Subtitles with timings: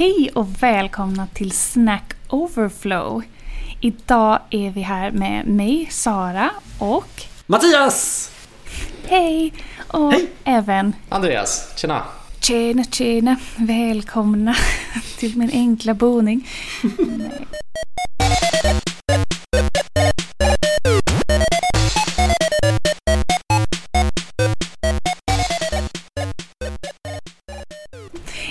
[0.00, 3.22] Hej och välkomna till Snack Overflow.
[3.80, 8.30] Idag är vi här med mig, Sara och Mattias!
[9.08, 9.52] Hej!
[9.88, 10.30] Och Hej.
[10.44, 12.02] även Andreas, tjena!
[12.40, 13.36] Tjena, tjena!
[13.56, 14.56] Välkomna
[15.18, 16.48] till min enkla boning.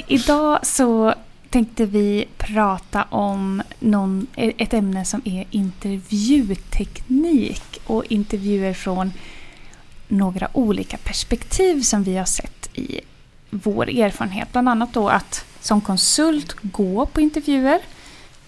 [0.07, 1.16] Idag så
[1.50, 9.14] tänkte vi prata om någon, ett ämne som är intervjuteknik och intervjuer från
[10.07, 13.01] några olika perspektiv som vi har sett i
[13.50, 14.51] vår erfarenhet.
[14.51, 17.79] Bland annat då att som konsult gå på intervjuer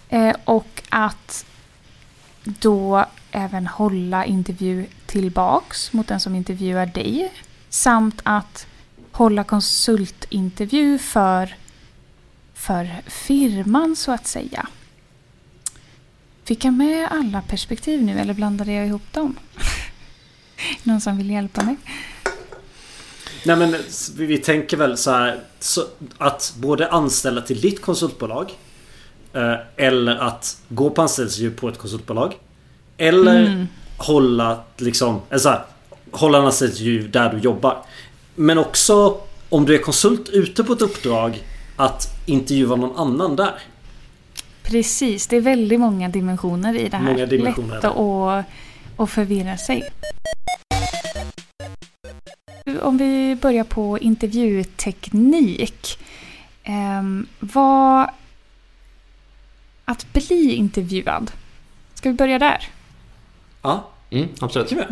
[0.09, 1.45] eh, och att
[2.43, 7.31] då även hålla intervju tillbaks mot den som intervjuar dig.
[7.69, 8.67] Samt att
[9.11, 11.55] hålla konsultintervju för,
[12.61, 14.67] för firman så att säga.
[16.43, 19.35] Fick jag med alla perspektiv nu eller blandade jag ihop dem?
[20.83, 21.75] Någon som vill hjälpa mig?
[23.45, 23.75] Nej men
[24.17, 25.85] vi, tänker väl så här så
[26.17, 28.51] att både anställa till ditt konsultbolag
[29.33, 32.33] eh, eller att gå på anställningsintervju på ett konsultbolag.
[32.97, 33.67] Eller Mm.
[33.97, 35.65] hålla liksom, eller så här,
[36.11, 37.85] hålla en anställningsintervju där du jobbar.
[38.35, 41.43] Men också om du är konsult ute på ett uppdrag
[41.81, 43.53] att intervjua någon annan där.
[44.63, 47.13] Precis, det är väldigt många dimensioner i det här.
[47.13, 47.75] Många dimensioner.
[47.75, 48.45] Lätt att,
[48.97, 49.89] att förvirra sig.
[52.81, 55.99] Om vi börjar på intervjuteknik.
[56.67, 58.09] Um, vad...
[59.85, 61.31] Att bli intervjuad.
[61.93, 62.67] Ska vi börja där?
[63.61, 64.71] Ja, Mm, absolut.
[64.71, 64.83] vi.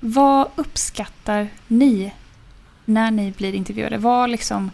[0.00, 2.12] Vad uppskattar ni
[2.84, 3.98] när ni blir intervjuade?
[3.98, 4.70] Vad liksom...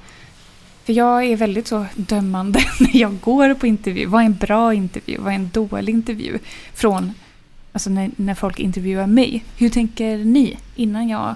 [0.84, 4.06] För jag är väldigt så dömande när jag går på intervju.
[4.06, 5.18] Vad är en bra intervju?
[5.18, 6.38] Vad är en dålig intervju?
[6.74, 7.12] Från
[7.72, 9.44] alltså när, när folk intervjuar mig.
[9.56, 11.34] Hur tänker ni innan jag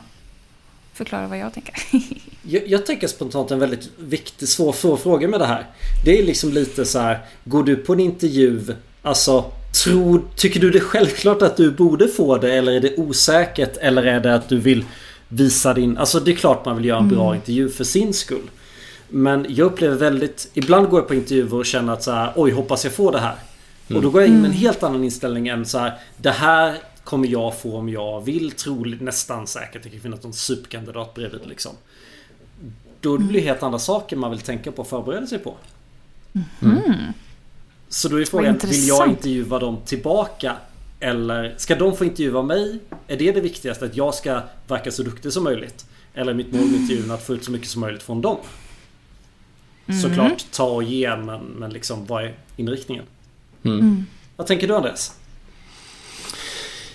[0.93, 1.75] förklarar vad jag tänker?
[2.47, 5.67] Jag, jag tänker spontant en väldigt viktig, svår, svår fråga med det här.
[6.05, 7.19] Det är liksom lite så här.
[7.45, 9.53] Går du på en intervju, alltså
[9.85, 13.77] tror, tycker du det är självklart att du borde få det eller är det osäkert
[13.77, 14.85] eller är det att du vill
[15.29, 15.99] visa din...
[15.99, 18.51] Alltså det är klart man vill göra en bra intervju för sin skull.
[19.15, 20.51] Men jag upplever väldigt...
[20.55, 23.19] Ibland går jag på intervjuer och känner att så här, oj hoppas jag får det
[23.19, 23.35] här.
[23.95, 26.79] Och då går jag in med en helt annan inställning än så här, det här
[27.05, 29.83] kommer jag få om jag vill, troligt, nästan säkert.
[29.83, 31.73] Det kan finnas någon superkandidat bredvid liksom.
[33.01, 35.55] Då blir det helt andra saker man vill tänka på och förbereda sig på.
[37.89, 40.57] Så då är frågan, vill jag intervjua dem tillbaka?
[41.01, 42.79] Eller ska de få intervjua mig?
[43.07, 43.85] Är det det viktigaste?
[43.85, 45.87] Att jag ska verka så duktig som möjligt?
[46.15, 48.37] Eller är mitt mål med intervjun att få ut så mycket som möjligt från dem?
[50.03, 53.05] Såklart ta och ge men, men liksom vad är inriktningen?
[53.65, 54.07] Mm.
[54.37, 55.15] Vad tänker du Andreas?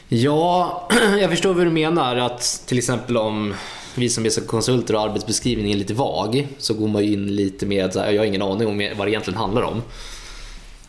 [0.08, 0.88] Ja,
[1.20, 2.16] jag förstår vad du menar.
[2.16, 3.54] Att till exempel om
[3.96, 7.36] vi som är som konsulter och arbetsbeskrivningen är lite vag så går man ju in
[7.36, 9.82] lite med jag har ingen aning om vad det egentligen handlar om.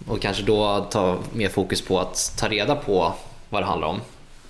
[0.06, 3.14] Och kanske då ta mer fokus på att ta reda på
[3.48, 4.00] vad det handlar om.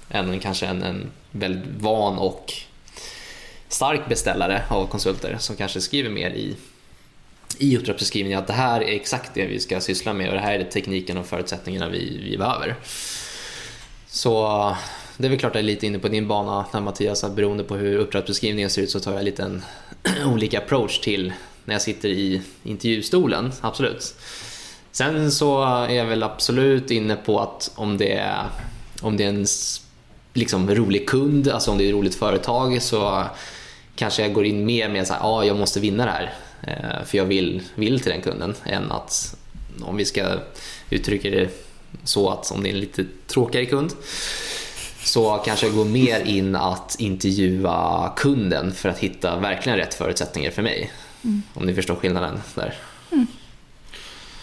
[0.09, 2.53] Än kanske en, en väldigt van och
[3.69, 6.56] stark beställare av konsulter som kanske skriver mer i,
[7.59, 10.59] i uppdragsbeskrivningen att det här är exakt det vi ska syssla med och det här
[10.59, 12.77] är tekniken och förutsättningarna vi, vi behöver.
[14.06, 14.77] Så
[15.16, 17.37] det är väl klart att jag är lite inne på din bana när Mattias, att
[17.37, 19.62] beroende på hur uppdragsbeskrivningen ser ut så tar jag lite en
[20.33, 21.33] olika approach till
[21.65, 24.15] när jag sitter i intervjustolen, absolut.
[24.93, 28.47] Sen så är jag väl absolut inne på att om det är,
[29.03, 29.47] om det är en
[30.32, 33.25] liksom rolig kund, alltså om det är ett roligt företag så
[33.97, 36.34] kanske jag går in mer med att ah, jag måste vinna det här
[37.04, 39.37] för jag vill, vill till den kunden än att
[39.82, 40.38] om vi ska
[40.91, 41.48] uttrycka det
[42.04, 43.93] så att om det är en lite tråkigare kund
[45.04, 50.50] så kanske jag går mer in att intervjua kunden för att hitta verkligen rätt förutsättningar
[50.50, 50.93] för mig.
[51.54, 52.75] Om ni förstår skillnaden där.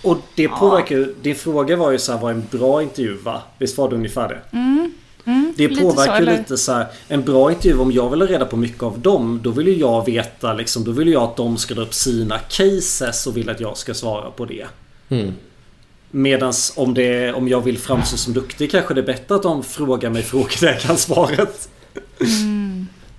[0.04, 1.16] Och det påverkar ju...
[1.22, 3.42] Din fråga var ju så här vad en bra intervju va?
[3.58, 4.42] Visst var det ungefär det?
[5.56, 6.38] Det lite påverkar så, ju eller?
[6.38, 6.88] lite så här.
[7.08, 9.40] En bra intervju om jag vill ha reda på mycket av dem.
[9.44, 10.84] Då vill ju jag veta liksom.
[10.84, 13.94] Då vill jag att de ska dra upp sina cases och vill att jag ska
[13.94, 14.66] svara på det.
[15.10, 15.34] Mm.
[16.12, 19.64] Medans om, det, om jag vill framstå som duktig kanske det är bättre att de
[19.64, 21.70] frågar mig frågor där jag kan svaret.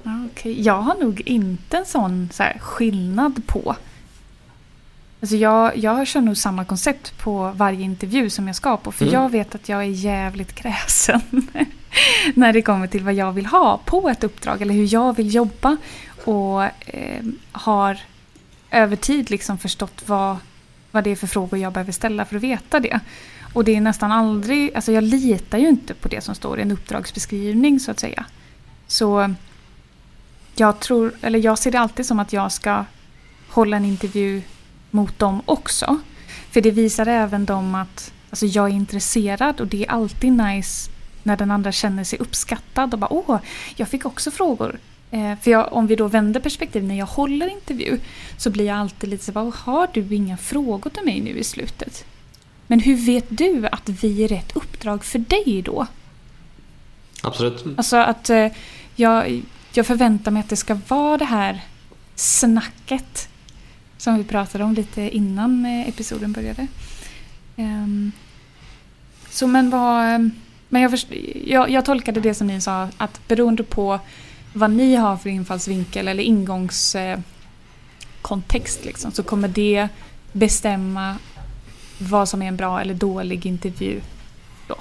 [0.02, 3.76] Ja, Okej, Jag har nog inte en sån så här, skillnad på.
[5.20, 8.92] Alltså jag, jag kör nog samma koncept på varje intervju som jag ska på.
[8.92, 9.14] För Mm.
[9.14, 11.20] jag vet att jag är jävligt kräsen.
[12.34, 14.62] när det kommer till vad jag vill ha på ett uppdrag.
[14.62, 15.76] Eller hur jag vill jobba.
[16.24, 17.98] Och eh, har
[18.70, 20.36] över tid liksom förstått vad,
[20.90, 23.00] vad det är för frågor jag behöver ställa för att veta det.
[23.52, 26.62] Och det är nästan aldrig, alltså jag litar ju inte på det som står i
[26.62, 28.24] en uppdragsbeskrivning så att säga.
[28.86, 29.34] Så
[30.54, 32.84] jag tror, eller jag ser det alltid som att jag ska
[33.48, 34.42] hålla en intervju
[34.90, 35.98] mot dem också.
[36.50, 40.90] För det visar även dem att alltså jag är intresserad och det är alltid nice
[41.22, 43.38] när den andra känner sig uppskattad och bara åh,
[43.76, 44.78] jag fick också frågor.
[45.10, 47.98] Eh, för jag, om vi då vänder perspektiv när jag håller intervju
[48.36, 51.44] så blir jag alltid lite så bara, har du inga frågor till mig nu i
[51.44, 52.04] slutet?
[52.66, 55.86] Men hur vet du att vi är rätt uppdrag för dig då?
[57.22, 57.64] Absolut.
[57.76, 58.46] Alltså att eh,
[58.96, 59.42] jag,
[59.72, 61.60] jag förväntar mig att det ska vara det här
[62.14, 63.27] snacket
[63.98, 66.66] som vi pratade om lite innan eh, episoden började.
[67.56, 68.12] Ehm,
[69.30, 70.04] så men vad...
[70.04, 70.30] Ehm,
[70.68, 71.08] men jag, först,
[71.44, 74.00] jag, jag tolkade det som ni sa att beroende på
[74.52, 79.88] vad ni har för infallsvinkel eller ingångskontext eh, liksom, så kommer det
[80.32, 81.16] bestämma
[81.98, 84.00] vad som är en bra eller dålig intervju
[84.66, 84.76] då.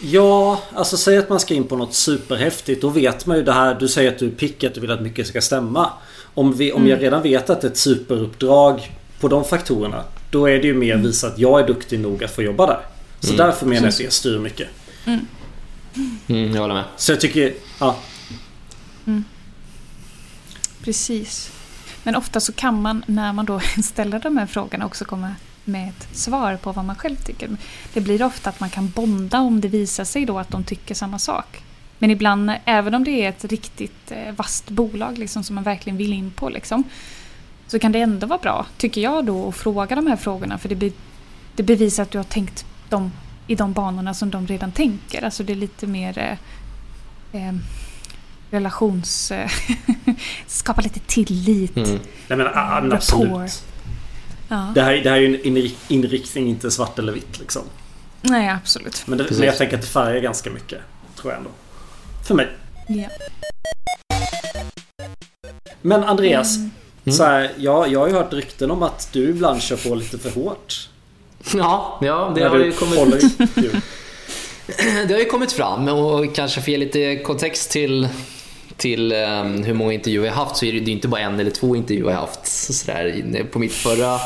[0.00, 2.82] Ja, alltså säg att man ska in på något superhäftigt.
[2.82, 3.74] Då vet man ju det här.
[3.74, 5.92] Du säger att du är pick, att du vill att mycket ska stämma.
[6.38, 6.90] Om, vi, om mm.
[6.90, 10.04] jag redan vet att det är ett superuppdrag på de faktorerna.
[10.30, 11.06] Då är det ju mer mm.
[11.06, 12.80] visa att jag är duktig nog att få jobba där.
[13.20, 13.46] Så mm.
[13.46, 14.68] därför menar jag att det styr mycket.
[15.06, 15.26] Mm.
[16.28, 16.84] Mm, jag håller med.
[16.96, 17.96] Så jag tycker, ja.
[19.06, 19.24] Mm.
[20.82, 21.50] Precis.
[22.02, 25.88] Men ofta så kan man när man då ställer de här frågorna också komma med
[25.88, 27.48] ett svar på vad man själv tycker.
[27.92, 30.94] Det blir ofta att man kan bonda om det visar sig då att de tycker
[30.94, 31.62] samma sak.
[31.98, 35.96] Men ibland, även om det är ett riktigt eh, vasst bolag liksom, som man verkligen
[35.96, 36.84] vill in på, liksom,
[37.66, 40.58] så kan det ändå vara bra, tycker jag då, att fråga de här frågorna.
[40.58, 40.90] För det, be,
[41.56, 43.12] det bevisar att du har tänkt dem
[43.46, 45.24] i de banorna som de redan tänker.
[45.24, 47.54] Alltså det är lite mer eh, eh
[48.50, 49.32] relations...
[50.46, 51.76] skapa lite tillit.
[51.76, 51.98] Mm.
[52.28, 53.64] Nej men absolut.
[54.48, 54.72] Ja.
[54.74, 57.62] Det, här, det här är ju en inriktning, inte svart eller vitt liksom.
[58.22, 59.02] Nej, absolut.
[59.06, 60.78] Men, det, men jag tänker att det färgar ganska mycket.
[61.16, 61.50] Tror jag ändå.
[62.28, 62.48] För mig.
[62.86, 63.08] Ja.
[65.82, 66.56] Men Andreas.
[66.56, 66.70] Mm.
[67.16, 70.18] Så här, ja, jag har ju hört rykten om att du ibland kör på lite
[70.18, 70.88] för hårt.
[71.54, 73.38] Ja, ja det har ju kommit...
[75.08, 78.08] det har ju kommit fram och kanske för att ge lite kontext till,
[78.76, 81.20] till um, hur många intervjuer jag har haft så är det, det är inte bara
[81.20, 82.46] en eller två intervjuer jag har haft.
[82.46, 82.92] Så
[83.50, 84.20] på mitt förra,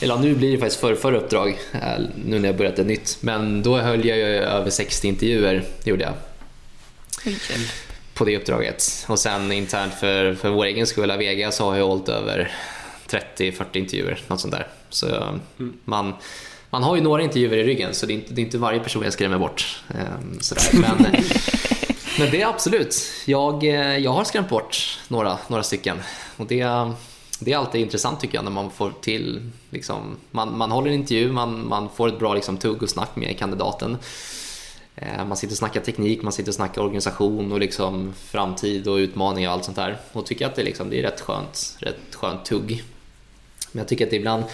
[0.00, 3.18] eller nu blir det faktiskt för, förra uppdrag, eh, nu när jag börjat ett nytt.
[3.20, 6.14] Men då höll jag ju över 60 intervjuer, det gjorde jag.
[8.14, 9.06] På det uppdraget.
[9.08, 12.52] Och sen internt för, för vår egen skull, Avega, så har jag hållit över
[13.08, 14.66] 30-40 intervjuer, något sånt där.
[14.88, 15.72] Så mm.
[15.84, 16.14] man,
[16.70, 18.80] man har ju några intervjuer i ryggen så det är inte, det är inte varje
[18.80, 19.82] person jag skrämmer bort.
[19.88, 20.64] Ehm, sådär.
[20.72, 20.96] Men,
[22.18, 22.96] men det är absolut,
[23.26, 25.98] jag, eh, jag har skrämt bort några, några stycken.
[26.36, 26.92] Och det,
[27.38, 30.94] det är alltid intressant tycker jag när man får till, liksom, man, man håller en
[30.94, 33.98] intervju, man, man får ett bra liksom, tugg och snack med kandidaten.
[34.96, 38.96] Ehm, man sitter och snackar teknik, man sitter och snackar organisation och liksom framtid och
[38.96, 39.98] utmaningar och allt sånt där.
[40.12, 42.84] Och tycker att det, liksom, det är rätt skönt, rätt skönt tugg.
[43.72, 44.44] Men jag tycker att det ibland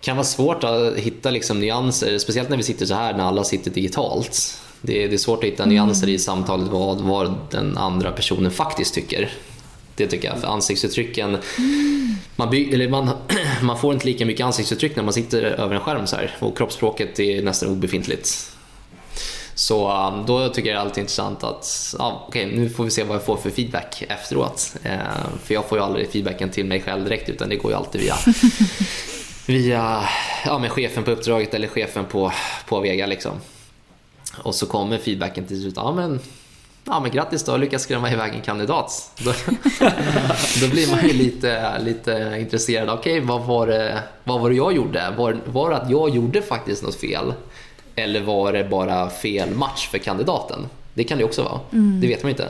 [0.00, 3.44] kan vara svårt att hitta liksom nyanser, speciellt när vi sitter så här när alla
[3.44, 4.60] sitter digitalt.
[4.80, 8.50] Det är, det är svårt att hitta nyanser i samtalet vad, vad den andra personen
[8.50, 9.30] faktiskt tycker.
[9.94, 11.38] Det tycker jag, för ansiktsuttrycken,
[12.36, 13.10] man, by, man,
[13.62, 16.56] man får inte lika mycket ansiktsuttryck när man sitter över en skärm så här och
[16.56, 18.52] kroppsspråket är nästan obefintligt.
[19.54, 22.90] Så um, då tycker jag det är alltid intressant att, ja, okay, nu får vi
[22.90, 24.74] se vad jag får för feedback efteråt.
[24.82, 24.98] Eh,
[25.44, 28.00] för jag får ju aldrig feedbacken till mig själv direkt utan det går ju alltid
[28.00, 28.14] via,
[29.46, 30.04] via
[30.44, 32.32] ja, men chefen på uppdraget eller chefen på,
[32.68, 33.32] på Vega liksom.
[34.42, 36.20] Och så kommer feedbacken till slut, ja men
[36.84, 39.10] Ja men grattis, du har lyckats skrämma iväg en kandidat.
[39.24, 39.32] Då,
[40.60, 42.90] då blir man ju lite, lite intresserad.
[42.90, 45.14] Okej, okay, vad, var det, vad var det jag gjorde?
[45.16, 47.34] Var, var det att jag gjorde faktiskt något fel?
[47.94, 50.68] Eller var det bara fel match för kandidaten?
[50.94, 51.60] Det kan det också vara.
[51.72, 52.00] Mm.
[52.00, 52.48] Det vet man inte.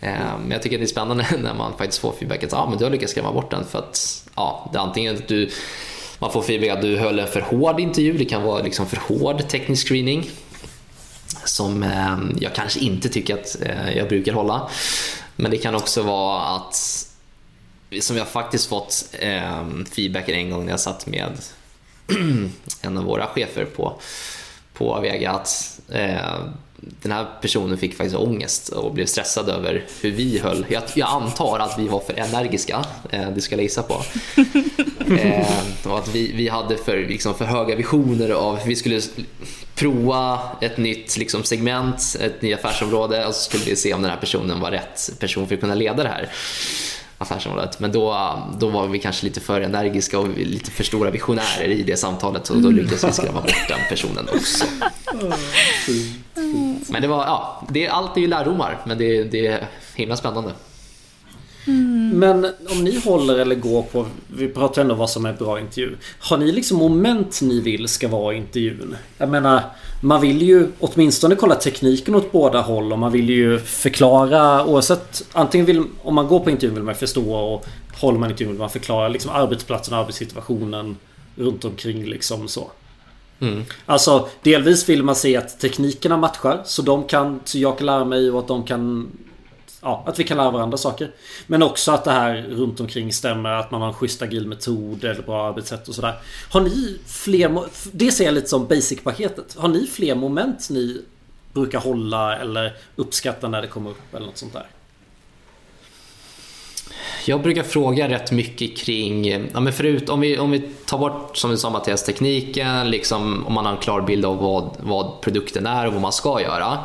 [0.00, 2.78] Eh, men jag tycker det är spännande när man faktiskt får feedback att ah, men
[2.78, 5.50] du har lyckats skrämma bort den för att ja, det är antingen att du,
[6.18, 8.96] man får feedback att du höll en för hård intervju, det kan vara liksom för
[8.96, 10.30] hård teknisk screening
[11.44, 14.68] som eh, jag kanske inte tycker att eh, jag brukar hålla.
[15.36, 17.04] Men det kan också vara att
[18.00, 19.14] som jag faktiskt fått
[19.90, 21.32] feedback en gång när jag satt med
[22.82, 24.00] en av våra chefer på
[24.78, 26.40] på Avega att eh,
[26.80, 30.66] den här personen fick faktiskt ångest och blev stressad över hur vi höll.
[30.68, 34.02] Jag, jag antar att vi var för energiska, eh, det ska jag gissa på.
[35.08, 35.46] Eh,
[35.86, 39.00] och att vi, vi hade för, liksom, för höga visioner av vi skulle
[39.74, 44.10] prova ett nytt liksom, segment, ett nytt affärsområde och så skulle vi se om den
[44.10, 46.28] här personen var rätt person för att kunna leda det här.
[47.18, 47.80] Affärsområdet.
[47.80, 51.82] Men då, då var vi kanske lite för energiska och lite för stora visionärer i
[51.82, 54.64] det samtalet och då lyckades vi skrämma bort den personen också.
[56.88, 60.52] Men det var, ja, det, allt är ju lärdomar men det, det är himla spännande.
[62.18, 64.06] Men om ni håller eller går på,
[64.36, 65.96] vi pratar ändå vad som är bra intervju.
[66.20, 68.96] Har ni liksom moment ni vill ska vara i intervjun?
[69.18, 69.62] Jag menar,
[70.00, 75.24] man vill ju åtminstone kolla tekniken åt båda håll och man vill ju förklara oavsett
[75.32, 77.66] antingen vill om man går på intervjun vill man förstå och
[78.00, 80.96] håller man intervjun vill man förklara liksom arbetsplatsen och arbetssituationen
[81.36, 82.70] runt omkring liksom så.
[83.40, 83.64] Mm.
[83.86, 88.04] Alltså delvis vill man se att teknikerna matchar så de kan, så jag kan lära
[88.04, 89.10] mig och att de kan
[89.80, 91.10] ja, att vi kan lära varandra saker.
[91.46, 93.50] Men också att det här runt omkring stämmer.
[93.50, 96.14] Att man har en schysst agil metod eller bra arbetssätt och sådär.
[96.50, 97.62] Har ni fler...
[97.92, 99.56] Det ser jag lite som basic-paketet.
[99.56, 101.02] Har ni fler moment ni
[101.52, 104.66] brukar hålla eller uppskatta när det kommer upp eller något sånt där?
[107.26, 111.36] Jag brukar fråga rätt mycket kring, ja men förut, om vi, om vi tar bort
[111.36, 115.20] som du sa Mattias, tekniken, liksom, om man har en klar bild av vad, vad
[115.20, 116.78] produkten är och vad man ska göra.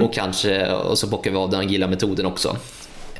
[0.00, 0.08] Mm.
[0.08, 2.56] Och, kanske, och så bockar vi av den agila metoden också.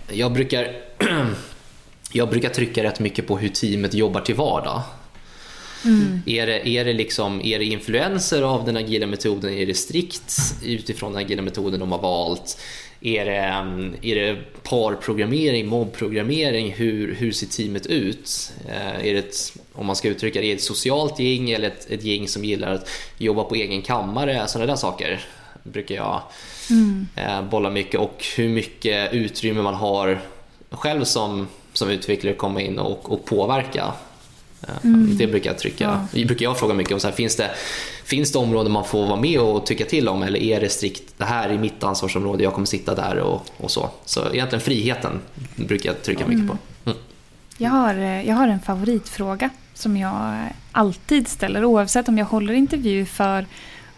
[0.08, 0.76] Jag brukar,
[2.12, 4.82] jag brukar trycka rätt mycket på hur teamet jobbar till vardag.
[5.84, 6.22] Mm.
[6.26, 9.54] Är, det, är, det liksom, är det influenser av den agila metoden?
[9.54, 10.34] Är det strikt
[10.64, 12.60] utifrån den agila metoden de har valt?
[13.00, 13.36] Är det,
[14.10, 16.72] är det parprogrammering, mobbprogrammering?
[16.72, 18.52] Hur, hur ser teamet ut?
[18.68, 22.04] Eh, är det ett, om man ska uttrycka det, ett socialt gäng eller ett, ett
[22.04, 24.48] gäng som gillar att jobba på egen kammare?
[24.48, 25.20] Sådana där saker
[25.62, 26.22] brukar jag
[26.70, 27.06] mm.
[27.16, 30.20] Eh, bolla mycket och hur mycket utrymme man har
[30.70, 33.92] själv som, som utvecklare komma in och, och påverka.
[34.62, 35.16] Eh, mm.
[35.16, 36.06] Det brukar jag trycka.
[36.12, 36.24] Ja.
[36.24, 37.00] brukar jag fråga mycket om.
[37.00, 37.50] Så här, finns, det,
[38.04, 41.02] finns det områden man får vara med och tycka till om eller är det strikt
[41.16, 43.90] det här är mitt ansvarsområde, jag kommer sitta där och, och så.
[44.04, 45.20] Så egentligen friheten
[45.56, 46.52] brukar jag trycka mycket på.
[46.52, 46.58] Mm.
[46.84, 46.98] mm.
[47.58, 50.36] Jag, har, eh, jag har en favoritfråga som jag
[50.72, 53.46] alltid ställer oavsett om jag håller intervju för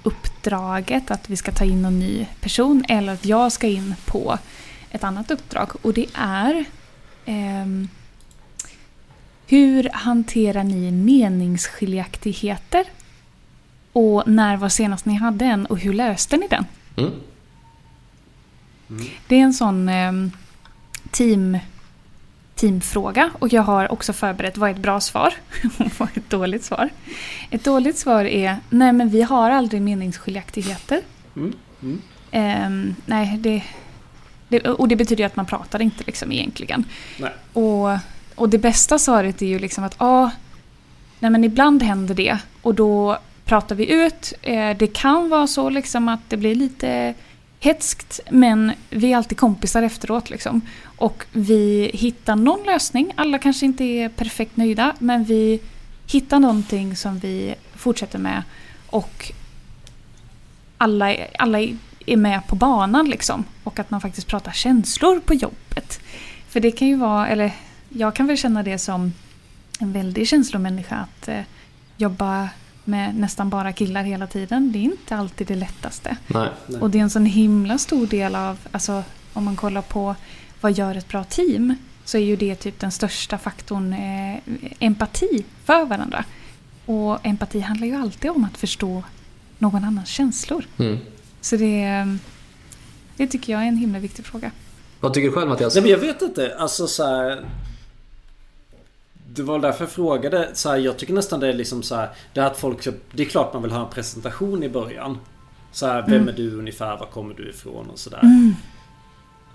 [0.03, 4.39] uppdraget att vi ska ta in någon ny person eller att jag ska in på
[4.91, 5.71] ett annat uppdrag.
[5.83, 6.65] Och det är
[7.25, 7.67] eh,
[9.47, 12.85] Hur hanterar ni meningsskiljaktigheter?
[13.93, 16.65] Och när var senast ni hade en och hur löste ni den?
[16.97, 17.13] Mm.
[18.91, 19.07] Mm.
[19.27, 20.13] Det är en sån eh,
[21.11, 21.59] team
[22.63, 25.35] teamfråga och jag har också förberett vad är ett bra svar
[25.79, 26.89] och vad är ett dåligt svar.
[27.51, 31.01] Ett dåligt svar är nej men vi har aldrig meningsskiljaktigheter.
[31.37, 31.53] Mm.
[31.83, 32.67] Mm.
[32.67, 33.63] Um, nej, det,
[34.49, 36.85] det, och det betyder att man pratar inte liksom egentligen.
[37.19, 37.33] Nej.
[37.53, 37.99] Och,
[38.35, 40.31] och det bästa svaret är ju liksom att ah,
[41.19, 44.33] nej men ibland händer det och då pratar vi ut.
[44.43, 47.15] Eh, det kan vara så liksom att det blir lite
[47.63, 50.31] hetskt men vi är alltid kompisar efteråt.
[50.31, 50.61] Liksom.
[50.85, 53.13] Och vi hittar någon lösning.
[53.17, 55.61] Alla kanske inte är perfekt nöjda men vi
[56.07, 58.43] hittar någonting som vi fortsätter med.
[58.87, 59.33] Och
[60.79, 61.61] alla, alla
[62.07, 63.45] är med på banan liksom.
[63.65, 66.01] Och att man faktiskt pratar känslor på jobbet.
[66.49, 67.53] För det kan ju vara, eller
[67.89, 69.13] jag kan väl känna det som
[69.79, 71.43] en väldig känslomänniska att eh,
[71.97, 72.49] jobba
[72.85, 74.73] med nästan bara killar hela tiden.
[74.73, 76.17] Det är inte alltid det lättaste.
[76.27, 76.81] Nej, nej.
[76.81, 80.15] Och det är en sån himla stor del av, alltså om man kollar på
[80.61, 81.75] vad gör ett bra team
[82.05, 84.39] så är ju det typ den största faktorn eh,
[84.79, 86.25] empati för varandra.
[86.87, 89.03] Och empati handlar ju alltid om att förstå
[89.59, 90.65] någon annans känslor.
[90.79, 90.99] Mm.
[91.41, 92.07] Så det,
[93.17, 94.51] det tycker jag är en himla viktig fråga.
[95.01, 95.75] Vad tycker du själv Mattias?
[95.75, 96.57] Nej, men jag vet inte.
[96.59, 97.45] Alltså så här,
[99.35, 100.51] det var därför jag frågade.
[100.55, 102.89] Så här, jag tycker nästan det är liksom så här, Det att folk...
[103.13, 105.19] Det är klart man vill ha en presentation i början.
[105.73, 106.29] Så här, vem mm.
[106.29, 106.97] är du ungefär?
[106.97, 107.91] Var kommer du ifrån?
[107.91, 108.21] Och sådär.
[108.23, 108.55] Mm.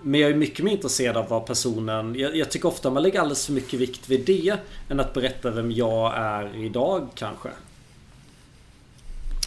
[0.02, 2.16] Men jag är mycket mer intresserad av vad personen...
[2.16, 4.58] Jag, jag, tycker ofta man lägger alldeles för mycket vikt vid det.
[4.90, 7.50] Än att berätta vem jag är idag kanske.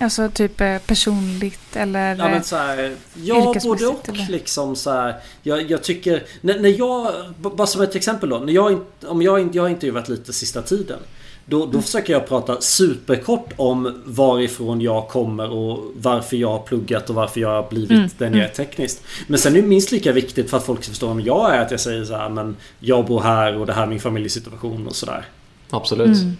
[0.00, 4.26] Alltså typ eh, personligt eller Ja men så här, Ja både och eller?
[4.28, 8.38] liksom så här, jag, jag tycker när, när jag Bara som ett exempel då.
[8.38, 10.98] När jag, om jag, jag har intervjuat lite sista tiden.
[11.44, 11.82] Då, då mm.
[11.82, 17.40] försöker jag prata superkort om varifrån jag kommer och varför jag har pluggat och varför
[17.40, 18.10] jag har blivit mm.
[18.18, 18.54] den jag är mm.
[18.54, 19.02] tekniskt.
[19.26, 21.60] Men sen är det minst lika viktigt för att folk ska förstå vem jag är
[21.60, 24.86] att jag säger så här, men jag bor här och det här är min familjesituation
[24.86, 25.24] och sådär.
[25.70, 26.16] Absolut.
[26.16, 26.36] Mm.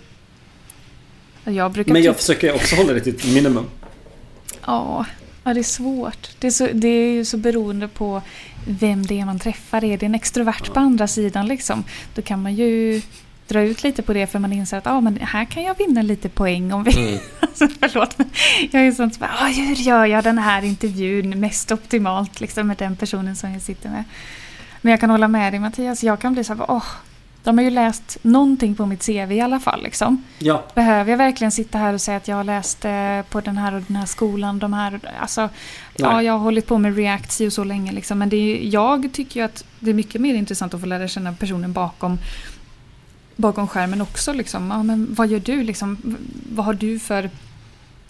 [1.45, 2.21] Jag Men jag typ...
[2.21, 3.67] försöker också hålla det till ett minimum.
[4.67, 5.07] Ja,
[5.45, 6.31] ja det är svårt.
[6.39, 8.23] Det är, så, det är ju så beroende på
[8.67, 9.85] vem det är man träffar.
[9.85, 10.73] Är det en extrovert ja.
[10.75, 13.03] på andra sidan liksom, då kan man ju
[13.49, 16.03] dra ut lite på det för man inser att ah, men här kan jag vinna
[16.03, 17.09] lite poäng om vi...
[17.09, 17.21] Mm.
[17.41, 18.31] alltså, förlåt, men
[18.71, 22.77] jag är sånt som ah, hur gör jag den här intervjun mest optimalt liksom, med
[22.77, 24.05] den personen som jag sitter med.
[24.81, 26.03] Men jag kan hålla med dig Mattias.
[26.03, 26.85] Jag kan bli så här, åh,
[27.43, 29.83] de har ju läst någonting på mitt CV i alla fall.
[29.83, 30.25] Liksom.
[30.39, 33.59] Ja, Behöver jag verkligen sitta här och säga att jag har läst eh, på den
[33.59, 35.01] här och den här skolan, de här...
[35.21, 35.49] Alltså,
[35.97, 37.93] ja, jag har hållit på med React och så länge.
[37.93, 40.87] Liksom, men det är, jag tycker ju att det är mycket mer intressant att få
[40.87, 42.19] lära känna personen bakom,
[43.37, 44.33] bakom skärmen också.
[44.33, 44.71] Liksom.
[44.71, 45.63] Ja, men vad gör du?
[45.63, 46.17] Liksom,
[46.53, 47.25] vad har du för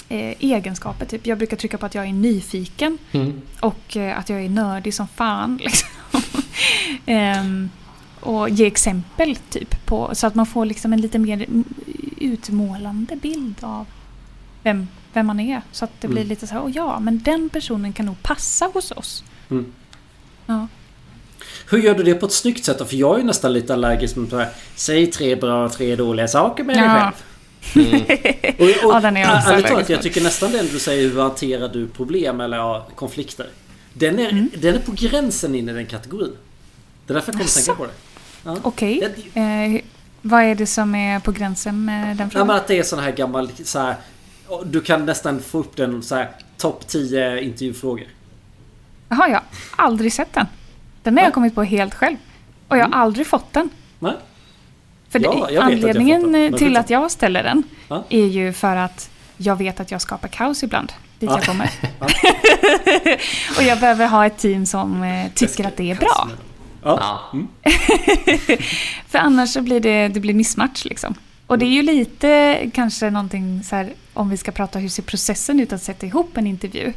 [0.08, 1.06] eh, egenskaper?
[1.06, 1.26] Typ?
[1.26, 2.98] Jag brukar trycka på att jag är nyfiken.
[3.12, 3.40] Mm.
[3.60, 5.56] Och eh, att jag är nördig som fan.
[5.62, 5.88] Liksom.
[7.06, 7.70] Ehm,
[8.20, 11.46] och ge exempel typ på, så att man får liksom en lite mer
[12.18, 13.86] utmålande bild av
[14.62, 15.62] vem, vem man är.
[15.72, 16.28] Så att det blir Mm.
[16.28, 19.24] lite så här, oh ja, men den personen kan nog passa hos oss.
[19.50, 19.72] Mm.
[20.46, 20.66] Ja.
[21.70, 22.84] Hur gör du det på ett snyggt sätt då?
[22.84, 24.48] För jag är ju nästan lite allergisk mot här.
[24.74, 26.94] Säg tre bra och tre dåliga saker med dig Ja.
[26.94, 27.12] själv.
[27.74, 28.02] Mm.
[28.58, 31.08] Och, och, Ja, den är jag också ärligt talat, jag tycker nästan den du säger,
[31.10, 33.46] hur hanterar du problem eller ja, konflikter?
[33.92, 34.50] Den är, Mm.
[34.56, 36.32] den är på gränsen in i den kategorin.
[37.06, 37.92] Det är därför jag kommer att tänka på det.
[38.44, 38.56] Ja.
[38.62, 39.80] Okej, Ja, eh,
[40.22, 42.50] vad är det som är på gränsen med den Ja, men frågan?
[42.50, 43.94] att det är sån här gammal så här,
[44.64, 48.06] Du kan nästan få upp den så här topp 10 intervjufrågor.
[49.08, 50.46] Jaha, jag har aldrig sett den.
[51.02, 51.26] Den har Ja.
[51.26, 52.16] jag kommit på helt själv.
[52.68, 53.00] Och jag har Mm.
[53.00, 53.70] aldrig fått den.
[53.98, 54.12] Nej?
[55.10, 58.04] För Ja, det, att anledningen men till att jag ställer den Ja.
[58.08, 60.92] är ju för att jag vet att jag skapar kaos ibland.
[61.18, 61.36] Dit Ja.
[61.38, 61.70] jag kommer.
[63.56, 66.28] Och jag behöver ha ett team som eh, tycker att det är bra.
[66.82, 66.98] Ja.
[67.00, 67.30] Ja.
[67.32, 67.48] Mm.
[69.06, 71.14] För annars så blir det, det blir missmatch liksom.
[71.46, 75.02] Och det är ju lite kanske någonting så här, om vi ska prata hur ser
[75.02, 76.92] processen ut att sätta ihop en intervju.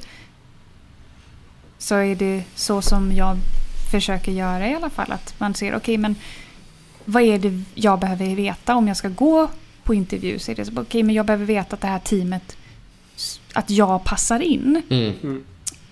[1.77, 3.37] Så är det så som jag
[3.91, 5.11] försöker göra i alla fall.
[5.11, 6.15] Att man ser, okej men
[7.05, 9.49] vad är det jag behöver veta om jag ska gå
[9.83, 10.39] på intervju?
[10.39, 12.57] Så är det så, okej men jag behöver veta att det här teamet,
[13.53, 14.81] att jag passar in.
[14.89, 15.43] Mm.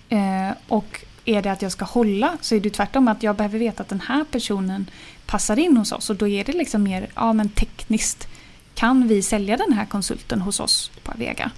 [0.08, 3.58] Eh, och är det att jag ska hålla så är det tvärtom att jag behöver
[3.58, 4.90] veta att den här personen
[5.26, 6.10] passar in hos oss.
[6.10, 8.28] Och då är det liksom mer ja, men tekniskt.
[8.74, 11.50] Kan vi sälja den här konsulten hos oss på Avega?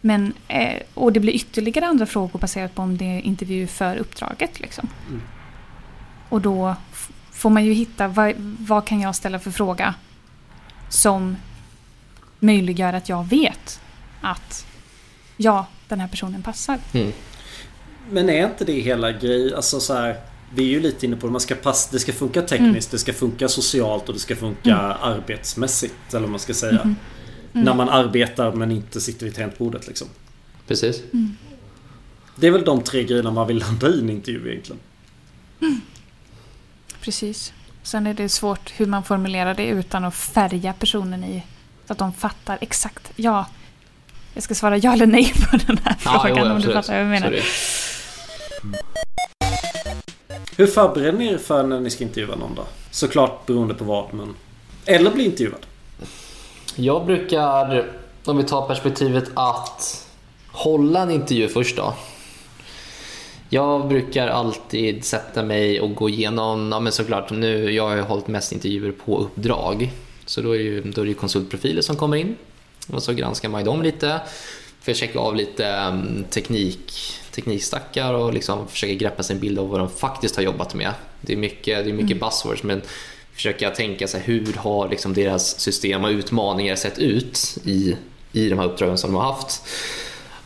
[0.00, 3.96] Men, eh, och det blir ytterligare andra frågor baserat på om det är intervju för
[3.96, 4.60] uppdraget.
[4.60, 4.88] Liksom.
[5.08, 5.22] Mm.
[6.28, 6.76] Och då
[7.30, 9.94] får man ju hitta vad, vad kan jag ställa för fråga
[10.88, 11.36] som
[12.38, 13.80] möjliggör att jag vet
[14.20, 14.66] att
[15.36, 16.78] ja, den här personen passar.
[16.92, 17.12] Mm.
[18.10, 20.16] Men är inte det hela grej, alltså så här,
[20.54, 22.98] Vi är ju lite inne på det, man ska pass, det ska funka tekniskt, det
[22.98, 25.94] ska funka socialt och det ska funka arbetsmässigt.
[26.10, 26.80] Eller vad man ska säga.
[26.84, 26.96] Mhm.
[27.52, 30.08] När man arbetar men inte sitter vid tangentbordet liksom.
[30.66, 31.02] Precis.
[32.36, 34.80] Det är väl de tre grejerna man vill landa i en intervju egentligen.
[37.00, 37.52] Precis.
[37.82, 41.42] Sen är det svårt hur man formulerar det utan att färga personen i
[41.86, 43.12] så att de fattar exakt.
[43.16, 43.46] Ja,
[44.34, 47.02] jag ska svara ja eller nej på den här frågan jo, om du fattar vad
[47.02, 47.30] jag menar.
[47.30, 47.42] Det.
[50.56, 52.64] Hur förbereder ni er för när ni ska intervjua någon då?
[52.90, 54.34] Såklart beroende på vad men...
[54.86, 55.66] Eller bli intervjuad.
[56.76, 57.90] Jag brukar,
[58.24, 60.06] om vi tar perspektivet att
[60.48, 61.94] hålla en intervju först då.
[63.48, 68.02] Jag brukar alltid sätta mig och gå igenom, ja men såklart nu, jag har ju
[68.02, 69.90] hållit mest intervjuer på uppdrag.
[70.26, 72.36] Så då är, ju, då är det ju konsultprofiler som kommer in.
[72.88, 74.20] Och så granskar man ju dem lite.
[74.80, 76.92] För att checka av lite um, teknik,
[77.32, 80.92] teknikstackar och liksom försöka greppa sig en bild av vad de faktiskt har jobbat med.
[81.20, 82.82] Det är mycket, det är mycket buzzwords men
[83.34, 87.96] försöka tänka sig hur har liksom deras system och utmaningar sett ut i,
[88.32, 89.62] i de här uppdragen som de har haft.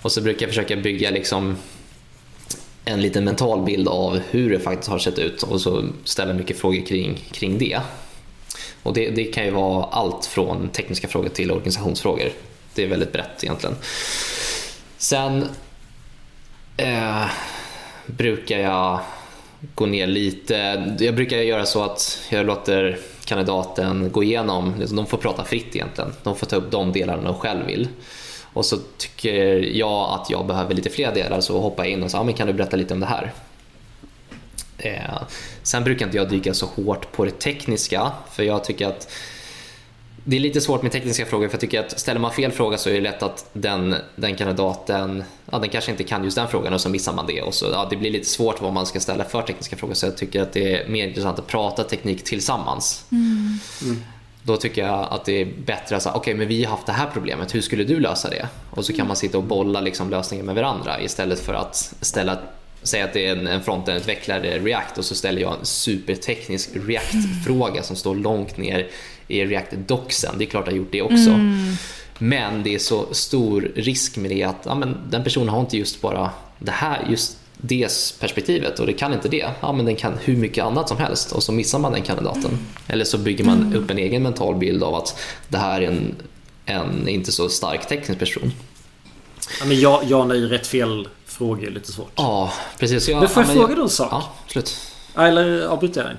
[0.02, 1.56] Och så brukar jag försöka bygga liksom
[2.84, 6.58] en liten mental bild av hur det faktiskt har sett ut och så ställa mycket
[6.58, 7.80] frågor kring, kring det.
[8.82, 12.32] Och det, det kan ju vara allt från tekniska frågor till organisationsfrågor.
[12.74, 13.76] Det är väldigt brett egentligen.
[14.98, 15.48] Sen
[16.76, 17.26] eh,
[18.06, 19.00] brukar jag
[19.74, 20.54] gå ner lite.
[20.98, 25.76] Jag brukar göra så att jag låter kandidaten gå igenom, liksom, de får prata fritt
[25.76, 26.12] egentligen.
[26.22, 27.88] De får ta upp de delarna de själv vill.
[28.52, 29.34] Och så tycker
[29.76, 32.34] jag att jag behöver lite fler delar så hoppar jag in och säger, ah, men
[32.34, 33.32] kan du berätta lite om det här?
[34.78, 35.22] Eh,
[35.62, 39.12] sen brukar inte jag dyka så hårt på det tekniska för jag tycker att
[40.24, 42.78] det är lite svårt med tekniska frågor för jag tycker att ställer man fel fråga
[42.78, 46.48] så är det lätt att den, den kandidaten, ja, den kanske inte kan just den
[46.48, 48.86] frågan och så missar man det och så ja, det blir lite svårt vad man
[48.86, 51.84] ska ställa för tekniska frågor så jag tycker att det är mer intressant att prata
[51.84, 53.04] teknik tillsammans.
[54.42, 56.92] Då tycker jag att det är bättre att säga, okej men vi har haft det
[56.92, 58.48] här problemet, hur skulle du lösa det?
[58.70, 62.38] Och så kan man sitta och bolla liksom lösningen med varandra istället för att ställa
[62.82, 67.82] Säg att det är en, en frontendutvecklare React och så ställer jag en superteknisk React-fråga
[67.82, 68.86] som står långt ner
[69.28, 70.38] i React-doxen.
[70.38, 71.30] Det är klart jag har gjort det också.
[72.18, 75.76] Men det är så stor risk med det att ja, men den personen har inte
[75.76, 77.88] just bara det här, just det
[78.20, 81.32] perspektivet och det kan inte det, ja men den kan hur mycket annat som helst
[81.32, 82.58] och så missar man den kandidaten.
[82.86, 86.14] Eller så bygger man upp en egen mental bild av att det här är en,
[86.64, 88.52] en inte så stark teknisk person.
[89.60, 92.12] Ja, men ja, ja nej, rätt fel frågor är lite svårt.
[92.14, 93.08] Ja, precis.
[93.08, 94.08] Jag, Men får jag ja, fråga dig en sak?
[94.10, 94.76] Ja, slut.
[95.16, 96.16] Eller avbryter jag dig?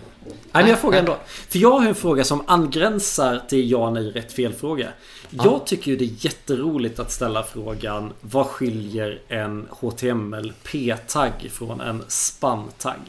[0.56, 1.18] Nej men jag frågar ändå.
[1.26, 4.89] För jag har en fråga som angränsar till ja, nej, rätt, fel fråga.
[5.30, 11.82] Jag tycker ju det är jätteroligt att ställa frågan Vad skiljer en HTML P-tagg från
[11.82, 13.00] en span-tagg?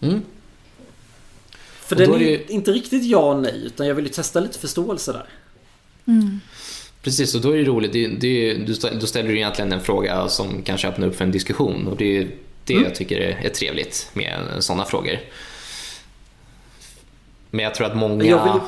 [0.00, 0.22] Mm.
[1.80, 4.12] För Och den är är ju inte riktigt ja och nej utan jag vill ju
[4.12, 5.26] testa lite förståelse där.
[7.02, 7.92] Precis, och då är det roligt.
[7.92, 8.54] Det, det,
[9.00, 12.18] då ställer du egentligen en fråga som kanske öppnar upp för en diskussion och det
[12.18, 12.28] är
[12.64, 12.84] det Mm.
[12.84, 15.18] jag tycker är trevligt med sådana frågor.
[17.50, 18.24] Men jag tror att många...
[18.24, 18.62] Jag vill-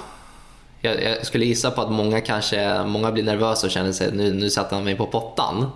[0.83, 4.33] jag, jag skulle gissa på att många kanske många blir nervösa och känner sig nu,
[4.33, 5.71] nu satte han mig på pottan.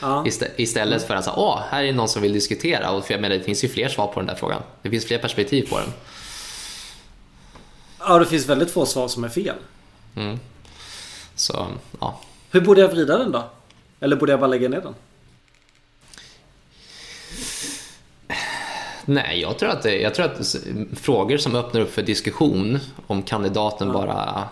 [0.00, 0.24] Ja.
[0.26, 2.90] Istä- Istället för att säga, åh, här är någon som vill diskutera.
[2.90, 4.62] Och för jag menar, det finns ju fler svar på den där frågan.
[4.82, 5.88] Det finns fler perspektiv på den.
[7.98, 9.54] ja, det finns väldigt få svar som är fel.
[10.16, 10.38] Mm.
[11.34, 11.66] Så,
[12.00, 12.20] ja.
[12.50, 13.44] Hur borde jag vrida den då?
[14.00, 14.94] Eller borde jag bara lägga ner den?
[19.10, 20.56] Nej, jag tror att, det, jag tror att
[20.94, 24.48] frågor som öppnar upp för diskussion om kandidaten bara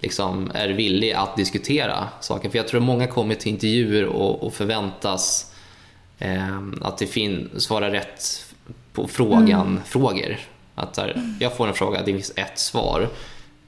[0.00, 2.50] liksom är villig att diskutera saker.
[2.50, 5.54] För jag tror att många kommer till intervjuer och, och förväntas
[6.18, 8.44] eh, att det fin- svara rätt
[8.92, 10.38] på frågan, frågor.
[10.74, 13.08] Att där, jag får en fråga, det finns ett svar.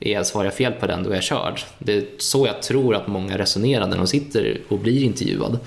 [0.00, 1.60] Är svarar jag fel på den, då är jag körd.
[1.78, 5.58] Det är så jag tror att många resonerar när de sitter och blir intervjuad.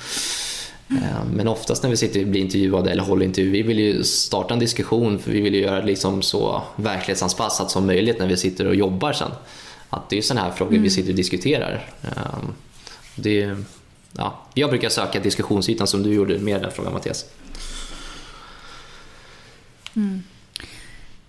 [1.01, 4.03] Eh, Men oftast när vi sitter och blir intervjuade eller håller intervju, vi vill ju
[4.03, 8.27] starta en diskussion för vi vill ju göra det liksom så verklighetsanpassat som möjligt när
[8.27, 9.32] vi sitter och jobbar sen.
[9.89, 11.89] Att det är sådana här frågor vi sitter och diskuterar.
[12.03, 12.49] Eh,
[13.15, 13.56] Det,
[14.12, 17.25] ja, jag brukar söka diskussionsytan som du gjorde med den frågan Mattias.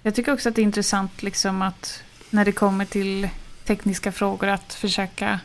[0.02, 3.28] Jag tycker också att det är intressant liksom att när det kommer till
[3.64, 5.40] tekniska frågor att försöka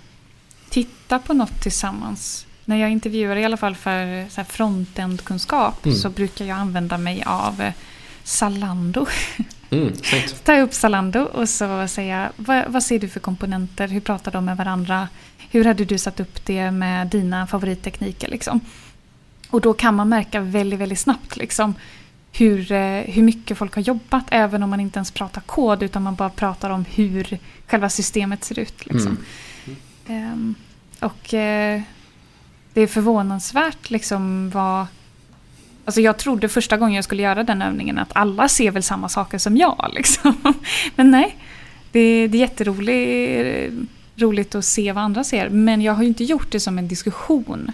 [0.69, 2.45] titta på något tillsammans.
[2.69, 5.97] När jag intervjuar i alla fall för så frontend-kunskap Mm.
[5.97, 7.73] så brukar jag använda mig av eh,
[8.23, 9.05] Zalando.
[9.69, 9.93] Mm,
[10.45, 13.87] jag upp Zalando och så säger jag vad, vad ser du för komponenter?
[13.87, 15.07] Hur pratar de med varandra?
[15.49, 18.27] Hur hade du satt upp det med dina favorittekniker?
[18.27, 18.59] Liksom?
[19.49, 21.75] Och då kan man märka väldigt, väldigt snabbt liksom,
[22.31, 26.03] hur, eh, hur mycket folk har jobbat även om man inte ens pratar kod utan
[26.03, 28.85] man bara pratar om hur själva systemet ser ut.
[28.85, 29.17] Liksom.
[30.07, 30.55] Ehm,
[30.99, 31.81] och eh,
[32.73, 34.85] det är förvånansvärt liksom vad...
[35.85, 39.09] Alltså jag trodde första gången jag skulle göra den övningen att alla ser väl samma
[39.09, 39.89] saker som jag.
[39.93, 40.55] Liksom.
[40.95, 41.35] Men nej,
[41.91, 45.49] det, det är jätteroligt roligt att se vad andra ser.
[45.49, 47.71] Men jag har ju inte gjort det som en diskussion.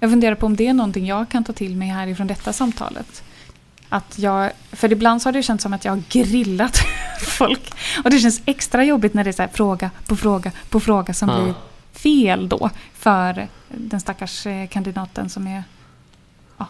[0.00, 3.22] Jag funderar på om det är någonting jag kan ta till mig härifrån detta samtalet.
[3.88, 6.78] Att jag, för ibland så har det känts som att jag har grillat
[7.20, 7.72] folk.
[8.04, 11.14] Och det känns extra jobbigt när det är så här fråga på fråga på fråga
[11.14, 11.42] som Ja.
[11.42, 11.54] blir
[11.92, 12.70] fel då.
[12.94, 15.64] För den stackars eh, kandidaten som är
[16.58, 16.66] ja,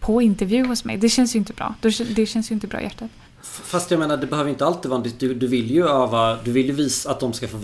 [0.00, 0.96] på intervju hos mig.
[0.96, 1.74] Det känns ju inte bra.
[1.80, 3.10] Det kän- Det känns ju inte bra i hjärtat.
[3.42, 6.66] Fast jag menar det behöver inte alltid vara du, du vill ju öva Du vill
[6.66, 7.56] ju visa att de ska få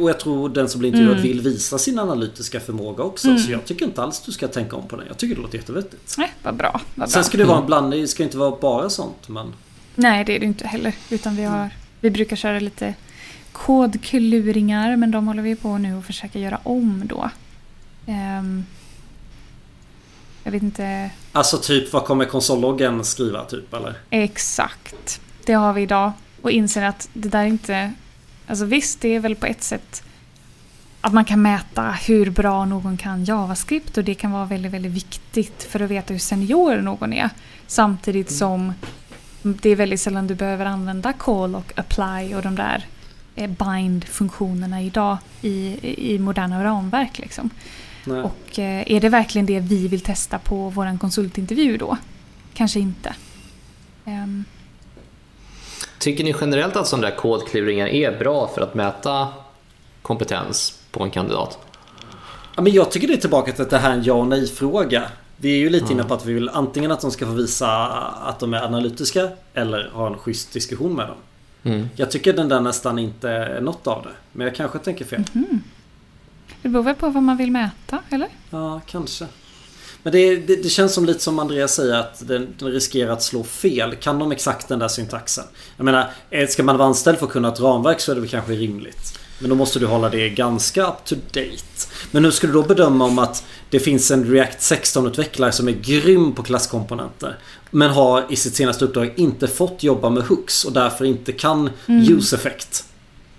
[0.00, 1.22] Och jag tror den som blir intervjuad Mm.
[1.28, 3.38] vill visa sin analytiska förmåga också Mm.
[3.40, 5.58] Så jag tycker inte alls du ska tänka om på den Jag tycker det låter
[5.58, 6.70] jättevettigt Nej, vad bra.
[6.72, 7.06] Vad bra.
[7.06, 9.52] Sen ska det vara en blandning Det ska inte vara bara sånt men
[9.94, 10.94] Nej, det är det inte heller.
[11.10, 12.94] Utan vi, har, vi brukar köra lite
[13.52, 17.30] kodkluringar, men de håller vi på nu och försöka göra om då.
[18.06, 18.64] Ehm,
[20.44, 23.94] jag vet inte Alltså typ vad kommer konsolloggen skriva typ eller?
[24.10, 25.20] exakt.
[25.46, 27.92] Det har vi idag och inser att det där är inte...
[28.46, 30.02] Alltså visst, det är väl på ett sätt
[31.00, 34.92] att man kan mäta hur bra någon kan JavaScript och det kan vara väldigt, väldigt
[34.92, 37.30] viktigt för att veta hur senior någon är.
[37.66, 38.72] Samtidigt som
[39.42, 42.86] det är väldigt sällan du behöver använda call och apply och de där
[43.36, 45.78] eh, bind-funktionerna idag i,
[46.14, 47.18] i moderna ramverk.
[47.18, 47.50] Liksom.
[48.04, 48.22] Nej.
[48.22, 51.96] Och eh, är det verkligen det vi vill testa på vår konsultintervju då?
[52.54, 53.14] Kanske inte.
[54.04, 54.44] Ehm,
[55.98, 59.28] Tycker ni generellt att sådana där kodkluringar är bra för att mäta
[60.02, 61.58] kompetens på en kandidat?
[62.56, 64.26] Ja, men jag tycker det är tillbaka till att det här är en ja och
[64.26, 65.02] nej fråga.
[65.36, 67.86] Vi är ju lite inne på att vi vill antingen att de ska få visa
[67.86, 71.16] att de är analytiska eller ha en schysst diskussion med dem.
[71.62, 71.88] Mm.
[71.96, 74.10] Jag tycker den där nästan inte är något av det.
[74.32, 75.24] Men jag kanske tänker fel.
[76.62, 78.28] Det beror väl på vad man vill mäta, eller?
[78.50, 79.26] Ja, kanske.
[80.02, 83.22] Men det, det, det känns som lite som Andreas säger att den, den riskerar att
[83.22, 83.96] slå fel.
[83.96, 85.44] Kan de exakt den där syntaxen?
[85.76, 88.20] Jag menar, eh, ska man vara anställd för att kunna ett ramverk så är det
[88.20, 89.18] väl kanske rimligt.
[89.38, 91.88] Men då måste du hålla det ganska up to date.
[92.10, 95.72] Men hur ska du då bedöma om att det finns en React 16-utvecklare som är
[95.72, 97.38] grym på klasskomponenter.
[97.70, 101.70] Men har i sitt senaste uppdrag inte fått jobba med hooks och därför inte kan
[101.86, 102.12] Mm.
[102.12, 102.84] use effect.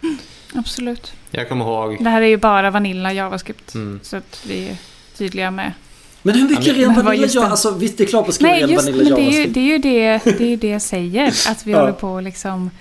[0.56, 1.14] Absolut.
[1.32, 2.04] Jag kommer ihåg...
[2.04, 3.74] Det här är ju bara Vanilla JavaScript.
[3.74, 4.00] Mm.
[4.04, 4.78] Så att vi är
[5.18, 5.74] tydliga med.
[6.22, 7.48] Men hur mycket ren det- Java?
[7.48, 9.48] Alltså visst det är klart att skriva Nej, ren just Vanilla men det är, ju,
[9.48, 11.28] det är ju det, det, är ju det jag säger.
[11.52, 11.80] Att vi Ja.
[11.80, 12.72] håller på liksom...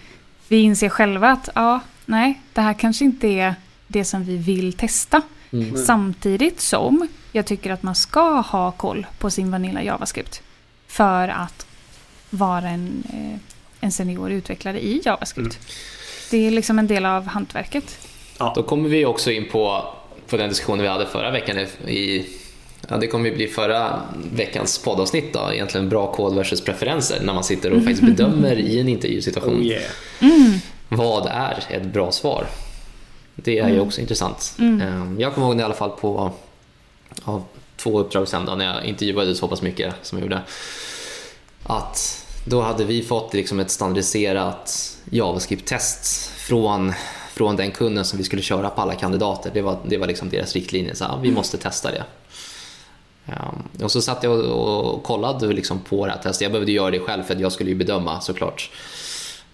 [0.49, 3.55] Vi inser själva att ja, nej, det här kanske inte är
[3.87, 5.23] det som vi vill testa.
[5.53, 5.77] Mm.
[5.77, 10.43] Samtidigt som jag tycker att man ska ha koll på sin Vanilla JavaScript.
[10.87, 11.67] För att
[12.31, 13.39] vara en, eh,
[13.81, 15.59] en senior utvecklare i JavaScript.
[15.59, 15.67] Mm.
[16.31, 17.99] Det är liksom en del av hantverket.
[18.55, 19.85] Då kommer vi också in på,
[20.29, 21.59] på den diskussionen vi hade förra veckan.
[21.89, 22.27] I,
[22.89, 24.01] ja, det kommer ju bli förra
[24.33, 28.81] veckans poddavsnitt då, egentligen bra kod versus preferenser när man sitter och faktiskt bedömer i
[28.81, 29.83] en intervjusituation Oh yeah.
[30.89, 32.47] vad är ett bra svar.
[33.35, 34.55] Det är ju också intressant.
[34.59, 36.33] Eh, Jag kommer ihåg det i alla fall på
[37.27, 37.43] ja,
[37.77, 40.41] två uppdrag sen då, när jag intervjuade så pass mycket som jag gjorde.
[41.63, 46.93] Att då hade vi fått liksom ett standardiserat JavaScript-test från,
[47.33, 49.51] från den kunden som vi skulle köra på alla kandidater.
[49.55, 52.05] Det var, det var liksom deras riktlinje, så vi måste testa det.
[53.27, 56.41] Um, och så satt jag och, och kollade liksom på det här testet.
[56.41, 58.71] Jag behövde göra det själv för att jag skulle ju bedöma såklart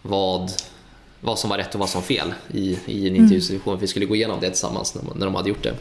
[0.02, 0.52] vad,
[1.20, 3.78] vad som var rätt och vad som var fel i, i en intervjusituation.
[3.78, 5.74] Vi skulle gå igenom det tillsammans när, när de hade gjort det.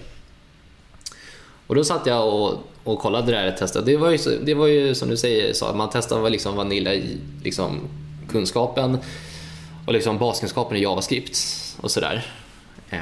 [1.68, 3.86] Och då satt jag och, och kollade det här testet.
[3.86, 7.18] Det var ju, det var ju som du säger, så, man testade liksom Vanilla i
[7.44, 7.80] liksom,
[8.30, 8.98] kunskapen
[9.88, 11.38] och liksom baskunskapen i JavaScript
[11.82, 12.26] och sådär.
[12.92, 13.00] Um,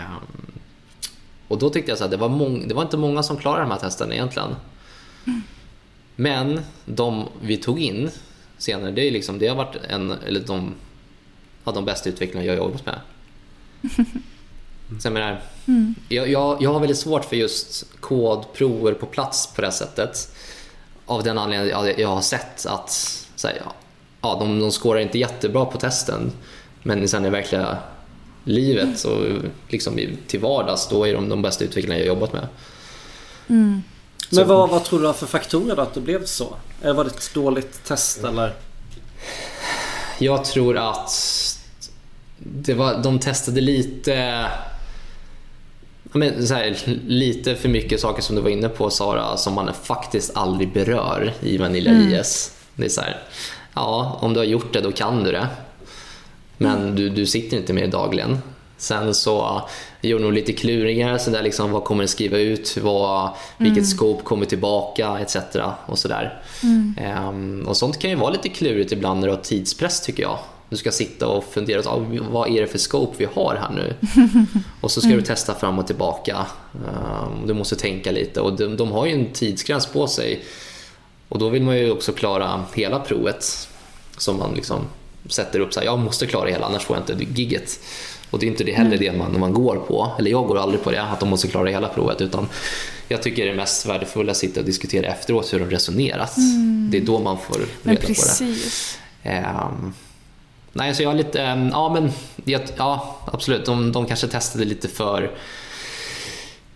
[1.47, 3.61] och då tyckte jag så att det var, mång- det var inte många som klarade
[3.63, 4.55] de här testen egentligen.
[6.15, 8.09] Men de vi tog in
[8.57, 10.73] senare, det, är liksom, det har varit en, eller de,
[11.63, 12.99] ja, de bästa utvecklarna jag har jobbat med.
[14.89, 15.41] Så jag, menar,
[16.09, 20.35] jag, jag, jag har väldigt svårt för just kodprover på plats på det här sättet.
[21.05, 22.89] Av den anledningen jag har sett att
[23.35, 23.73] så här, ja,
[24.21, 26.31] ja, de, de skårar inte jättebra på testen
[26.83, 27.77] men sen i verkliga
[28.43, 32.47] livet så liksom till vardags då är de de bästa utvecklarna jag har jobbat med.
[34.29, 36.55] Men vad, vad tror du har för faktorer då att det blev så?
[36.81, 38.53] Eller var det ett dåligt test eller?
[40.19, 41.11] Jag tror att
[42.37, 44.45] det var, de testade lite
[46.13, 49.73] men så här, lite för mycket saker som du var inne på Sara som man
[49.83, 52.51] faktiskt aldrig berör i Vanilla IS.
[52.75, 53.17] Det är så här,
[53.73, 55.47] ja om du har gjort det då kan du det.
[56.57, 58.37] Men du, du sitter inte med det dagligen.
[58.77, 59.61] Sen så
[60.01, 64.23] gjorde nog lite kluringar, så där liksom, vad kommer den skriva ut, vad, vilket scope
[64.23, 65.37] kommer tillbaka etc.
[65.85, 66.41] Och, sådär.
[66.97, 70.39] Ehm, och sånt kan ju vara lite klurigt ibland när du har tidspress tycker jag.
[70.73, 73.93] Du ska sitta och fundera, ah, vad är det för scope vi har här nu?
[74.81, 76.45] och så ska du testa fram och tillbaka.
[76.73, 80.43] Ehm, du måste tänka lite och de, de har ju en tidsgräns på sig.
[81.29, 83.67] Och då vill man ju också klara hela provet
[84.17, 84.77] som man liksom
[85.29, 87.79] sätter upp så här, jag måste klara hela annars får jag inte gigget.
[88.29, 90.83] Och det är inte det heller det man, man går på, eller jag går aldrig
[90.83, 92.47] på det, att de måste klara hela provet utan
[93.07, 96.35] jag tycker det är mest värdefullt att sitta och diskutera efteråt hur de resonerat.
[96.91, 98.07] Det är då man får reda på
[99.23, 99.73] det.
[100.73, 102.11] Nej, så jag har lite, ehm, ja men
[102.75, 105.31] ja absolut, de, de kanske testade lite för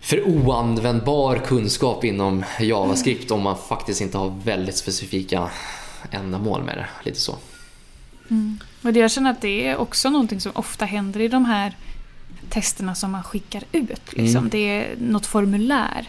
[0.00, 5.50] för oanvändbar kunskap inom JavaScript om man faktiskt inte har väldigt specifika
[6.10, 6.86] ändamål med det.
[7.04, 7.36] Lite så.
[8.82, 11.76] Och det jag känner att det är också någonting som ofta händer i de här
[12.48, 14.12] testerna som man skickar ut.
[14.12, 14.36] Liksom.
[14.36, 14.48] Mm.
[14.48, 16.08] Det är något formulär.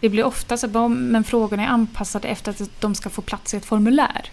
[0.00, 3.54] Det blir ofta så att men frågorna är anpassade efter att de ska få plats
[3.54, 4.30] i ett formulär.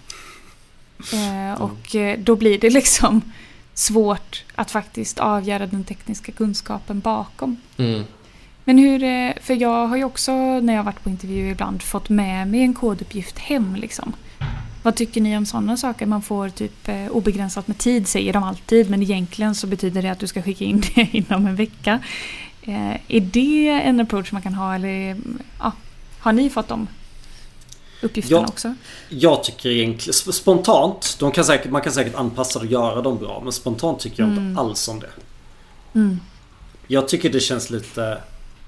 [1.13, 3.21] Eh, och eh, då blir det liksom
[3.73, 7.57] svårt att faktiskt avgöra den tekniska kunskapen bakom.
[7.77, 8.03] Mm.
[8.63, 12.09] Men hur, eh, för jag har ju också när jag varit på intervju ibland fått
[12.09, 14.13] med mig en koduppgift hem liksom.
[14.83, 16.05] Vad tycker ni om sådana saker?
[16.05, 20.19] Man får typ obegränsat med tid säger de alltid men egentligen så betyder det att
[20.19, 21.99] du ska skicka in det inom en vecka.
[22.67, 25.17] Eh, är det en approach man kan ha eller
[25.59, 25.71] ja,
[26.19, 26.87] har ni fått de
[28.01, 28.47] uppgifterna Ja.
[28.47, 28.73] också?
[29.09, 33.01] Jag tycker egentligen sp- spontant, de kan säkert, man kan säkert anpassa det och göra
[33.01, 35.09] dem bra men spontant tycker jag inte alls om det.
[35.95, 36.19] Mm.
[36.87, 38.17] Jag tycker det känns lite...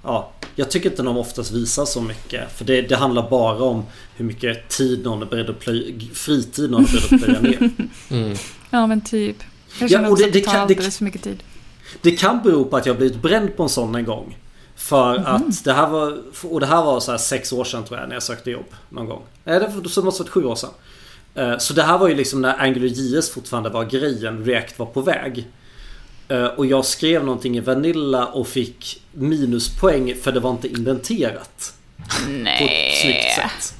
[0.04, 2.52] Ja, jag tycker inte de oftast visar så mycket.
[2.58, 3.84] För det, det handlar bara om
[4.16, 7.70] hur mycket tid någon är beredd att plöja, fritid någon är beredd att plöja ner.
[8.10, 8.38] Mm.
[8.70, 9.38] Ja men typ.
[9.80, 11.24] Jag Ja, känner och också det- att det det tar kan- det- alldeles för mycket
[11.24, 11.44] tid.
[12.02, 14.38] Det kan bero på att jag blivit bränd på en sån en gång.
[14.90, 16.18] För att det här var...
[16.44, 18.66] Och det här var så här sex år sedan tror jag när jag sökte jobb.
[18.90, 19.22] Någon gång.
[19.44, 20.70] Nej, det var- så måste det varit sju år sedan.
[21.36, 24.46] Eh, Så det här var ju liksom när Angular JS fortfarande var grejen.
[24.46, 25.48] React var på väg.
[26.28, 31.74] Eh, och jag skrev någonting i Vanilla och fick minuspoäng för det var inte indenterat.
[31.98, 32.04] På
[32.66, 33.34] ett snyggt Nej.
[33.36, 33.74] sätt.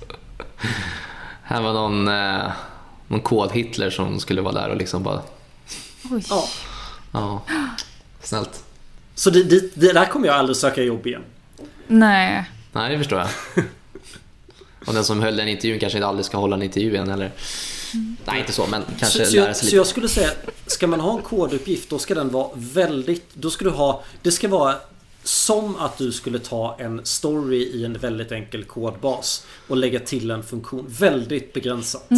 [1.44, 2.52] Här var någon, eh,
[3.08, 5.22] någon kod-Hitler som skulle vara där och liksom bara...
[6.12, 6.24] Oj.
[6.30, 6.44] Ja.
[7.12, 7.42] Ja,
[8.22, 8.64] snällt.
[9.20, 11.22] Så det, det, det där kommer jag aldrig söka jobb igen.
[11.88, 12.52] Nej.
[12.72, 13.30] Nej, det förstår jag.
[14.86, 17.32] Och den som höll den intervjun kanske inte aldrig ska hålla en intervju igen eller...
[18.26, 19.76] Nej, inte så, men kanske Så, så, lära jag, sig så lite.
[19.76, 20.30] jag skulle säga,
[20.68, 24.32] ska man ha en koduppgift då ska den vara väldigt, då ska du ha, det
[24.32, 24.76] ska vara
[25.24, 30.32] som att du skulle ta en story i en väldigt enkel kodbas och lägga till
[30.32, 30.86] en funktion.
[30.90, 32.10] Väldigt begränsat.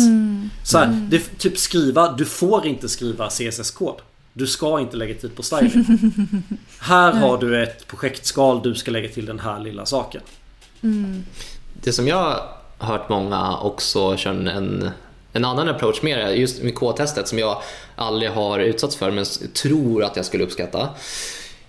[0.65, 3.95] Så här, det, typ skriva, du får inte skriva CSS-kod.
[4.33, 5.85] Du ska inte lägga tid på styling.
[6.79, 10.21] här har du ett projektskal, du ska lägga till den här lilla saken.
[11.73, 12.39] Det som jag
[12.77, 14.89] har hört många också kör en,
[15.33, 17.61] en annan approach med det, just med K-testet som jag
[17.95, 20.89] aldrig har utsatts för men tror att jag skulle uppskatta.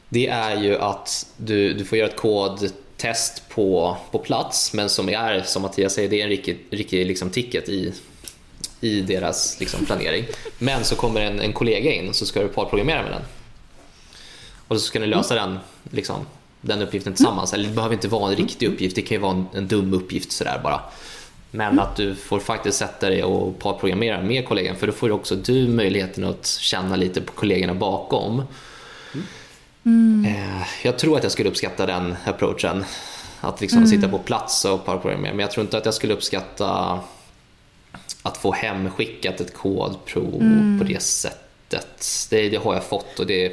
[0.08, 5.08] Det är ju att du, du får göra ett kodtest på, på plats men som
[5.08, 7.92] är, som Mattias säger, det är en riktig, riktig liksom ticket i,
[8.82, 10.24] i deras liksom planering.
[10.58, 13.22] Men så kommer en, en kollega in så ska du parprogrammera med den.
[14.68, 15.58] Och så ska ni lösa den,
[15.90, 16.26] liksom,
[16.60, 17.52] den uppgiften tillsammans.
[17.52, 19.94] Eller det behöver inte vara en riktig uppgift, det kan ju vara en, en dum
[19.94, 20.80] uppgift sådär bara.
[21.50, 25.36] Men att du får faktiskt sätta dig och parprogrammera med kollegan för då får också
[25.36, 28.42] du möjligheten att känna lite på kollegorna bakom.
[30.26, 32.84] Eh, Jag tror att jag skulle uppskatta den approachen.
[33.40, 35.32] Att liksom sitta på plats och parprogrammera.
[35.32, 37.00] Men jag tror inte att jag skulle uppskatta
[38.22, 40.42] att få hemskickat ett kodprov
[40.78, 42.26] på det sättet.
[42.30, 43.52] Det, det har jag fått och det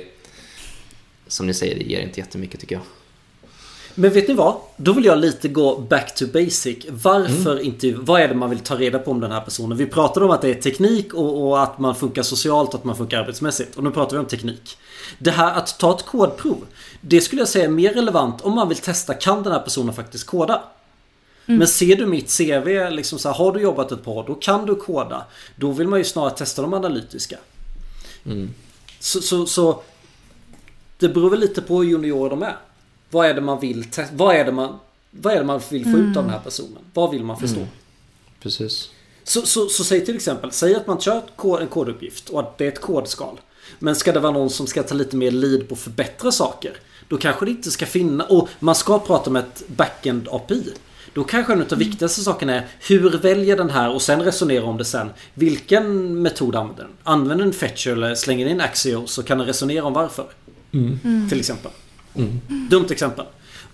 [1.28, 2.84] som ni säger, det ger inte jättemycket tycker jag.
[3.96, 4.56] Men vet ni vad?
[4.78, 6.86] Då vill jag lite gå back to basic.
[6.90, 7.92] Varför inte...
[7.92, 9.78] Vad är det man vill ta reda på om den här personen?
[9.78, 12.84] Vi pratade om att det är teknik och, och att man funkar socialt och att
[12.84, 13.76] man funkar arbetsmässigt.
[13.76, 14.78] Och nu pratar vi om teknik.
[15.20, 16.66] Det här att ta ett kodprov.
[17.02, 19.94] Det skulle jag säga är mer relevant om man vill testa kan den här personen
[19.94, 20.64] faktiskt koda.
[21.58, 24.36] Men ser du mitt CV, liksom så här, har du jobbat ett par år, då
[24.36, 25.26] kan du koda.
[25.56, 27.38] Då vill man ju snarare testa de analytiska.
[29.00, 29.82] Så, så, så
[30.98, 32.56] det beror väl lite på hur juniorer de är.
[33.10, 34.80] Vad är det man vill te- vad är det man,
[35.12, 36.78] vad är det man vill få ut av den här personen?
[36.94, 37.68] Vad vill man förstå?
[38.42, 38.90] Precis.
[39.24, 41.22] Så, så, så säg till exempel, säg att man kör
[41.62, 43.40] en koduppgift och att det är ett kodskal.
[43.80, 46.78] Men ska det vara någon som ska ta lite mer lead på att förbättra saker.
[47.08, 50.74] Då kanske det inte ska finna, och man ska prata om ett backend API.
[51.20, 54.64] Då kanske en av de viktigaste sakerna är hur väljer den här och sen resonera
[54.64, 55.10] om det sen.
[55.34, 56.92] Vilken metod använder den?
[57.04, 60.26] Använder den Fetcher eller slänger in Axio så kan den resonera om varför.
[61.30, 61.72] Till exempel.
[62.70, 63.26] Dumt exempel.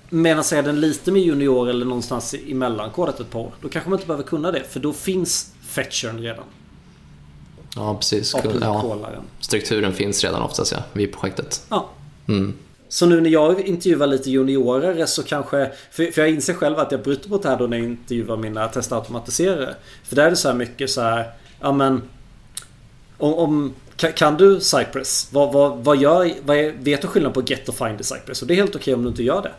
[0.09, 3.51] Medan är den lite mer junior eller någonstans i mellankodet ett par år.
[3.61, 4.63] Då kanske man inte behöver kunna det.
[4.69, 6.45] För då finns fetchern redan.
[7.75, 8.35] Ja, precis.
[8.61, 11.65] Ja, strukturen finns redan oftast ja, vid projektet.
[11.69, 11.89] Ja.
[12.27, 12.53] Mm.
[12.95, 15.71] Så nu när jag intervjuar lite juniorer så kanske...
[15.91, 18.37] För, för jag inser själv att jag bryter mot det här då när jag intervjuar
[18.37, 19.75] mina testautomatiserare.
[20.03, 21.31] För där är det så här mycket så här...
[21.61, 22.01] Ja men...
[23.17, 25.29] Om, om, kan, du Cypress?
[25.31, 26.31] Vad, vad, vad gör...
[26.45, 28.41] Vad är, vet du skillnad på Get och Find i Cypress?
[28.41, 29.53] Och det är helt okej om du inte gör det.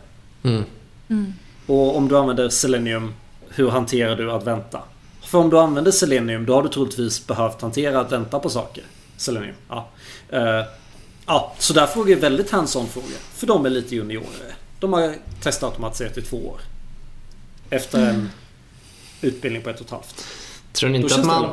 [0.49, 1.33] Mm.
[1.65, 3.13] Och om du använder Selenium,
[3.49, 4.79] hur hanterar du att vänta?
[5.21, 8.83] För om du använder Selenium, då har du troligtvis behövt hantera att vänta på saker.
[9.17, 9.89] Selenium, ja.
[10.29, 10.63] Eh,
[11.27, 13.17] ja, så där frågar jag väldigt hands-on frågor.
[13.33, 14.55] För de är lite juniorer.
[14.79, 16.59] De har testat automatiserat i två år.
[17.69, 18.29] Efter en
[19.21, 20.25] utbildning på ett och ett halvt.
[20.73, 21.49] Tror ni inte att man...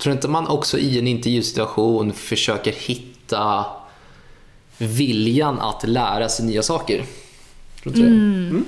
[0.00, 3.66] Tror inte man också i en intervjusituation försöker hitta
[4.78, 7.04] viljan att lära sig nya saker?
[7.82, 8.62] Tror du inte det?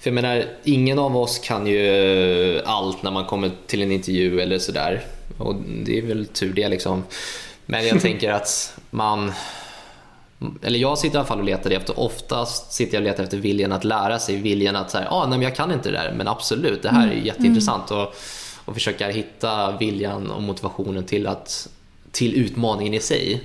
[0.00, 4.40] För jag menar, ingen av oss kan ju allt när man kommer till en intervju
[4.40, 5.04] eller sådär.
[5.38, 7.04] Och det är väl tur det liksom.
[7.66, 9.32] Men jag tänker att man...
[10.62, 13.36] Eller jag sitter i alla fall och letar efter, oftast sitter jag och letar efter
[13.36, 16.12] viljan att lära sig, viljan att säga, ah, nej men jag kan inte det där,
[16.16, 17.90] men absolut, det här är ju jätteintressant.
[17.90, 18.14] Och,
[18.64, 21.68] och försöka hitta viljan och motivationen till, att,
[22.10, 23.42] till utmaningen i sig.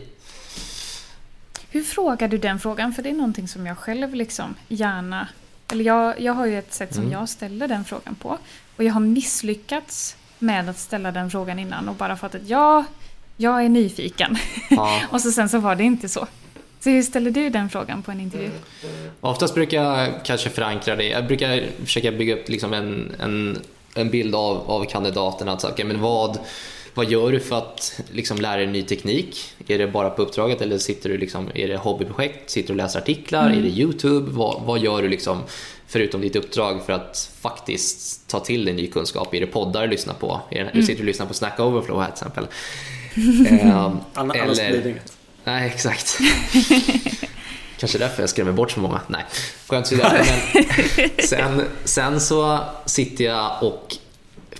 [1.69, 2.93] Hur frågar du den frågan?
[2.93, 5.27] För det är någonting som jag själv liksom gärna...
[5.71, 8.37] Eller jag, jag har ju ett sätt som jag ställer den frågan på.
[8.77, 12.85] Och jag har misslyckats med att ställa den frågan innan och bara fått att ja,
[13.41, 14.37] jag är nyfiken.
[14.69, 15.01] Ja.
[15.11, 16.27] och så sen så var det inte så.
[16.79, 18.49] Så hur ställer du den frågan på en intervju?
[19.21, 21.03] Oftast brukar jag kanske förankra det.
[21.03, 23.59] Jag brukar försöka bygga upp liksom en, en,
[23.95, 25.49] en bild av, av kandidaten.
[25.49, 26.39] Att, okay, men vad,
[26.93, 29.53] vad gör du för att liksom, lära dig ny teknik?
[29.67, 32.49] Är det bara på uppdraget eller sitter du liksom, är det hobbyprojekt?
[32.49, 33.49] Sitter du och läser artiklar?
[33.49, 34.31] Är det YouTube?
[34.31, 35.41] Vad, vad gör du liksom,
[35.87, 39.33] förutom ditt uppdrag för att faktiskt ta till dig ny kunskap?
[39.33, 40.41] Är det poddar du lyssnar på?
[40.49, 42.47] Är det, Sitter du och lyssnar på Snack Overflow här till exempel?
[43.15, 45.13] Ehm, Anna- Annars blir det inget.
[45.43, 46.17] Nej, exakt.
[47.79, 49.01] Kanske därför jag skrämmer bort så många.
[49.07, 49.25] Nej,
[49.67, 50.03] skämt åsido.
[50.03, 53.95] Men sen, sen så sitter jag och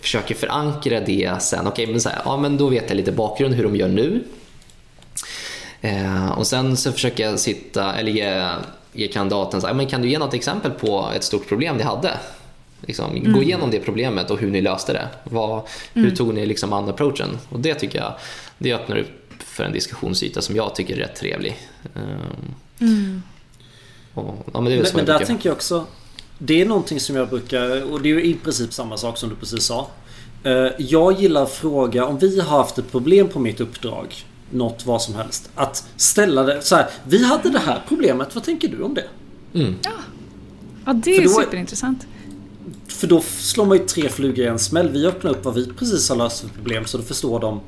[0.02, 1.68] försöker förankra det sen.
[1.68, 4.24] Okej, men, så här, ja, men då vet jag lite bakgrund hur de gör nu.
[5.82, 8.47] Eh, och sen så försöker jag sitta, eller ge,
[8.93, 11.84] ge kandidaten, så här, men kan du ge något exempel på ett stort problem ni
[11.84, 12.18] hade?
[12.88, 13.34] Liksom, Mm.
[13.34, 15.07] Gå igenom det problemet och hur ni löste det.
[15.23, 15.61] Vad,
[15.93, 17.38] hur tog ni liksom an approachen?
[17.49, 18.13] Och det tycker jag
[18.57, 19.07] det öppnar upp
[19.39, 21.57] för en diskussionsyta som jag tycker är rätt trevlig.
[21.95, 22.01] Ehm,
[22.82, 23.21] Mm.
[24.13, 25.86] och, ja, men där tänker jag också
[26.38, 29.30] Det är någonting som jag brukar Och det är ju i princip samma sak som
[29.30, 29.88] du precis sa
[30.43, 34.15] Eh, Jag gillar att fråga om vi har haft ett problem på mitt uppdrag
[34.49, 38.43] Något vad som helst Att ställa det så här Vi hade det här problemet, vad
[38.43, 39.05] tänker du om det?
[39.59, 39.75] Mm.
[40.86, 42.07] Ja, det är är- superintressant.
[42.88, 45.67] För då slår man ju tre flugor i en smäll Vi öppnar upp vad vi
[45.67, 47.61] precis har löst för problem Så då förstår de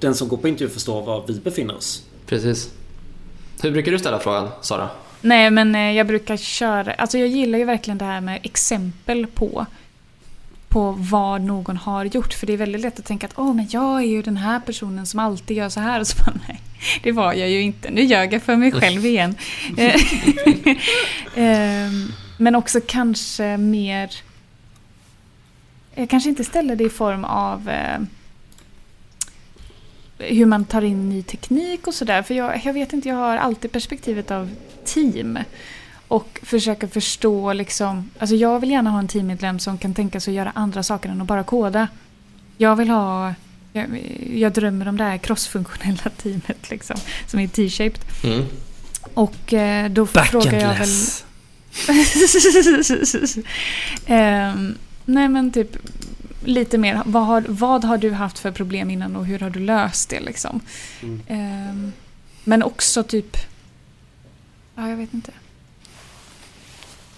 [0.00, 2.70] Den som går på intervju förstår var vi befinner oss Precis.
[3.62, 4.88] Hur brukar du ställa frågan, Sara?
[5.20, 6.92] Nej, men eh, jag brukar köra...
[6.92, 9.66] Alltså jag gillar ju verkligen det här med exempel på
[10.76, 12.34] på vad någon har gjort.
[12.34, 14.60] För det är väldigt lätt att tänka att Åh, men jag är ju den här
[14.60, 16.00] personen som alltid gör så här.
[16.00, 16.60] Och så bara, nej,
[17.02, 17.90] det var jag ju inte.
[17.90, 19.34] Nu ljög jag för mig själv igen.
[19.76, 19.94] Eh,
[21.34, 24.10] ehm, men också kanske mer...
[25.98, 27.98] Jag kanske inte ställer det i form av eh,
[30.18, 32.22] hur man tar in ny teknik och sådär.
[32.22, 34.50] För jag, jag vet inte, jag har alltid perspektivet av
[34.84, 35.38] team.
[36.08, 40.32] Och försöka förstå liksom, alltså jag vill gärna ha en teammedlem som kan tänka sig
[40.32, 41.88] att göra andra saker än att bara koda.
[42.56, 43.34] Jag vill ha,
[43.72, 43.86] jag,
[44.34, 48.00] jag drömmer om det här crossfunktionella teamet liksom, som är T-shaped.
[48.24, 48.44] Mm.
[49.14, 50.88] Och eh, då frågar jag väl...
[54.06, 54.74] Ehm,
[55.06, 55.76] nej men typ
[56.44, 59.60] lite mer, vad har, vad har du haft för problem innan och hur har du
[59.60, 60.60] löst det liksom?
[61.02, 61.22] Mm.
[61.26, 61.92] Ehm,
[62.44, 63.36] men också typ,
[64.74, 65.32] ja jag vet inte.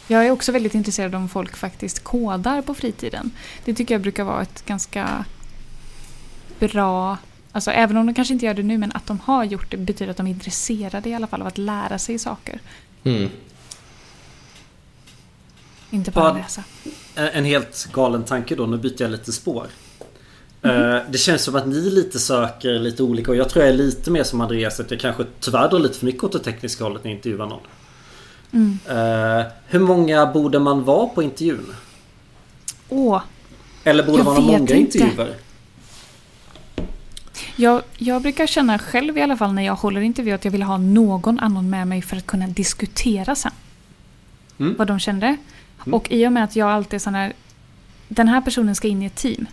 [0.06, 3.30] Jag är också väldigt intresserad om folk faktiskt kodar på fritiden.
[3.64, 5.24] Det tycker jag brukar vara ett ganska
[6.58, 7.16] bra
[7.52, 9.76] Alltså även om de kanske inte gör det nu men att de har gjort det
[9.76, 12.60] betyder att de är intresserade i alla fall av att lära sig saker.
[13.04, 13.30] Mm.
[15.90, 16.64] Inte bara Vad- läsa.
[17.18, 19.66] En en helt galen tanke då, nu byter jag lite spår.
[20.62, 23.78] Eh, Det känns som att ni lite söker lite olika och jag tror jag är
[23.78, 26.84] lite mer som Andreas att jag kanske tyvärr drar lite för mycket åt det tekniska
[26.84, 27.60] hållet när jag intervjuar någon.
[28.52, 28.78] Mm.
[28.88, 31.74] Eh, Hur många borde man vara på intervjun?
[32.88, 33.20] Åh,
[33.84, 34.76] Eller borde man ha många inte.
[34.98, 35.34] intervjuer?
[37.56, 40.62] jag, jag brukar känna själv i alla fall när jag håller intervju att jag vill
[40.62, 43.52] ha någon annan med mig för att kunna diskutera sen.
[44.58, 44.74] Mm.
[44.78, 45.36] Vad de kände.
[45.86, 45.94] Mm.
[45.94, 47.32] Och i och med att jag alltid är sån här,
[48.08, 49.46] den här personen ska in i ett team.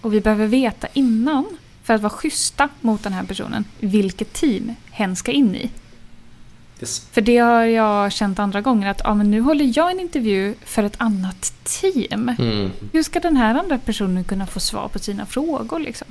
[0.00, 1.46] Och vi behöver veta innan,
[1.82, 5.70] för att vara schyssta mot den här personen, vilket team hen ska in i.
[6.80, 7.06] Yes.
[7.12, 10.54] För det har jag känt andra gånger att ja, men nu håller jag en intervju
[10.64, 12.34] för ett annat team.
[12.38, 12.70] Mm.
[12.92, 15.78] Hur ska den här andra personen kunna få svar på sina frågor?
[15.78, 16.08] Liksom?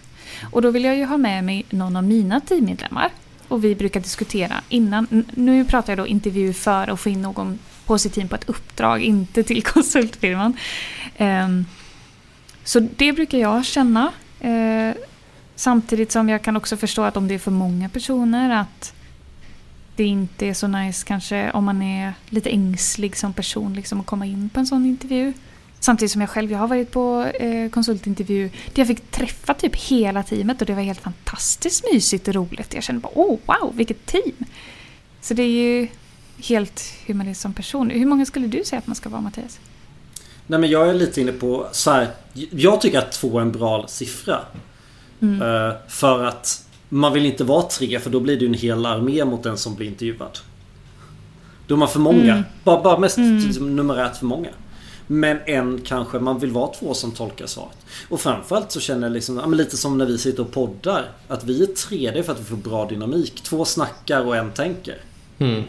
[0.52, 3.12] Och då vill jag ju ha med mig någon av mina teammedlemmar.
[3.48, 5.26] Och vi brukar diskutera innan.
[5.36, 8.50] Nu pratar jag då intervju för att få in någon på sitt team på ett
[8.50, 10.58] uppdrag, inte till konsultfirman.
[11.18, 11.66] Ehm,
[12.64, 14.12] så det brukar jag känna.
[14.40, 14.96] Eh,
[15.56, 18.94] samtidigt som jag kan också förstå att om det är för många personer att
[19.96, 24.06] det inte är så nice kanske om man är lite ängslig som person liksom att
[24.06, 25.34] komma in på en sån intervju.
[25.80, 29.76] Samtidigt som jag själv, jag har varit på eh, konsultintervju där jag fick träffa typ
[29.76, 32.74] hela teamet och det var helt fantastiskt mysigt och roligt.
[32.74, 34.36] Jag kände bara oh wow, vilket team!
[35.22, 35.88] Så det är ju
[36.44, 37.90] helt hur man är som person.
[37.90, 39.60] Hur många skulle du säga att man ska vara Mattias?
[40.48, 42.08] Nej men jag är lite inne på så här.
[42.52, 44.40] Jag tycker att två är en bra siffra.
[45.22, 45.42] Mm.
[45.42, 49.26] Eh, För att man vill inte vara tre för då blir det en hel armé
[49.26, 50.38] mot den som blir intervjuad.
[51.68, 52.32] Då är man för många.
[52.34, 52.44] Mm.
[52.64, 53.38] Bara, bara mest Mm.
[53.40, 54.50] liksom, numerärt för många.
[55.08, 57.78] Men en kanske man vill vara två som tolkar svaret.
[58.10, 61.12] Och framförallt så känner jag liksom, ja, men lite som när vi sitter och poddar.
[61.28, 63.44] Att vi är tre, det är för att vi får bra dynamik.
[63.44, 64.98] Två snackar och en tänker.
[65.38, 65.64] Mm.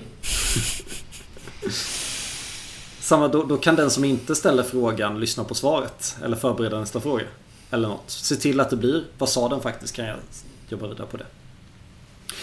[3.00, 6.16] Samma, då, då kan den som inte ställer frågan lyssna på svaret.
[6.24, 7.24] Eller förbereda nästa fråga.
[7.70, 8.10] Eller något.
[8.10, 9.94] Se till att det blir, vad sa den faktiskt?
[9.96, 10.16] Kan jag
[10.68, 11.26] jobba vidare på det.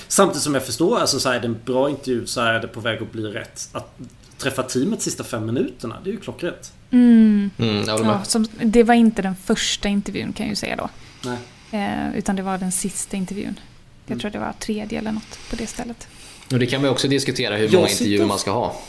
[0.08, 2.68] Samtidigt som jag förstår, alltså så här, är det en bra intervju så är det
[2.68, 3.70] på väg att bli rätt.
[3.72, 3.98] Att
[4.38, 6.74] träffa teamet sista fem minuterna, det är ju klockrent.
[6.92, 7.50] Mm.
[7.58, 7.84] Mm.
[7.88, 10.90] Ja, som, det var inte den första intervjun kan jag ju säga då.
[11.26, 11.38] Nej.
[11.72, 13.60] Eh, utan det var den sista intervjun.
[14.06, 14.20] Jag Mm.
[14.20, 16.08] tror det var tredje eller något på det stället.
[16.52, 18.82] Och det kan man ju också diskutera hur Jag många sitter- intervjuer man ska ha.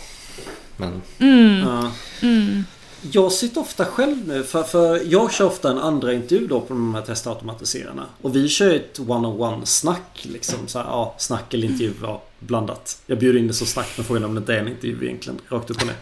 [0.77, 1.59] Men Mm.
[1.69, 1.91] Ja.
[2.23, 2.65] Mm.
[3.13, 6.69] jag sitter ofta själv nu för, för jag kör ofta en andra intervju då på
[6.75, 8.07] de här testautomatiserarna.
[8.23, 10.59] Och vi kör ett one-on-one snack liksom.
[10.67, 12.99] Så här, ja, snack eller intervju, ja, blandat.
[13.07, 15.39] Jag bjuder in det som snack med frågan om det inte är en intervju egentligen.
[15.49, 15.97] Rakt upp och ner.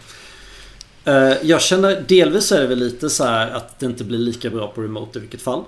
[1.31, 4.49] Eh, Jag känner, delvis är det väl lite så här att det inte blir lika
[4.49, 5.63] bra på remote i vilket fall.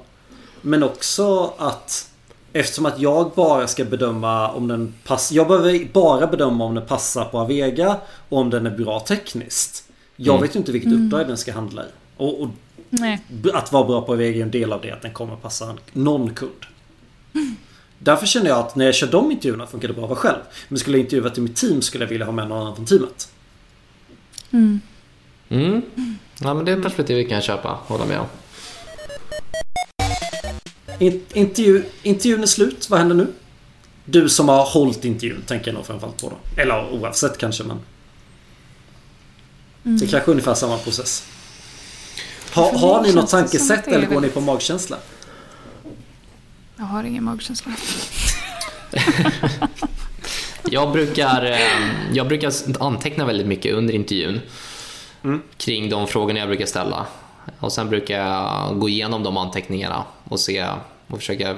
[0.61, 2.09] Men också att
[2.53, 5.35] Eftersom att jag bara ska bedöma om den passar.
[5.35, 7.97] Jag behöver bara bedöma om den passar på Avega
[8.29, 9.83] och om den är bra tekniskt.
[10.15, 10.41] Jag Mm.
[10.47, 11.87] vet ju inte vilket uppdrag den ska handla i.
[12.17, 12.49] Och, och
[12.89, 13.21] Nej.
[13.53, 16.33] att vara bra på Avega är en del av det att den kommer passa någon
[16.33, 16.51] kund.
[17.99, 20.39] Därför känner jag att när jag kör de intervjuerna funkar det bra att vara själv.
[20.67, 22.85] Men skulle jag intervjua till mitt team skulle jag vilja ha med någon annan från
[22.85, 23.31] teamet.
[24.51, 24.81] Mm.
[25.49, 25.81] Mm.
[26.41, 27.77] Ja, men det perspektivet kan jag köpa.
[27.87, 28.25] Hålla med om.
[30.99, 32.89] In, intervju, intervjun är slut.
[32.89, 33.27] Vad händer nu?
[34.05, 36.61] Du som har hållit intervjun tänker jag nog framförallt på då.
[36.61, 37.79] Eller oavsett kanske men.
[39.85, 39.97] Mm.
[39.97, 41.23] Det är kanske är ungefär samma process.
[42.53, 44.97] Ha, har ni något tankesätt eller går ni på magkänsla?
[46.77, 47.71] Jag har ingen magkänsla.
[50.71, 51.59] Jag brukar, eh,
[52.13, 54.41] jag brukar anteckna väldigt mycket under intervjun
[55.23, 55.41] Mm.
[55.57, 57.05] kring de frågorna jag brukar ställa.
[57.59, 60.65] Och sen brukar jag gå igenom de anteckningarna och se
[61.07, 61.55] och försöka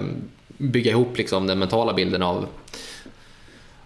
[0.47, 2.47] bygga ihop liksom den mentala bilden av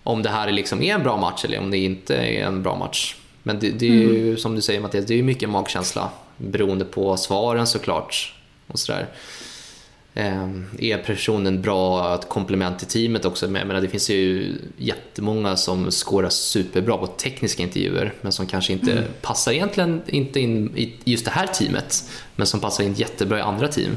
[0.03, 2.63] om det här är, liksom är en bra match eller om det inte är en
[2.63, 3.15] bra match.
[3.43, 7.17] Men det, det är ju som du säger Mattias, det är mycket magkänsla beroende på
[7.17, 8.35] svaren såklart.
[8.67, 9.07] Och sådär.
[10.15, 10.49] Eh,
[10.79, 13.47] Är personen bra ett komplement till teamet också?
[13.47, 18.47] Men jag menar, det finns ju jättemånga som skårar superbra på tekniska intervjuer men som
[18.47, 22.93] kanske inte passar egentligen inte in i just det här teamet men som passar in
[22.93, 23.91] jättebra i andra team.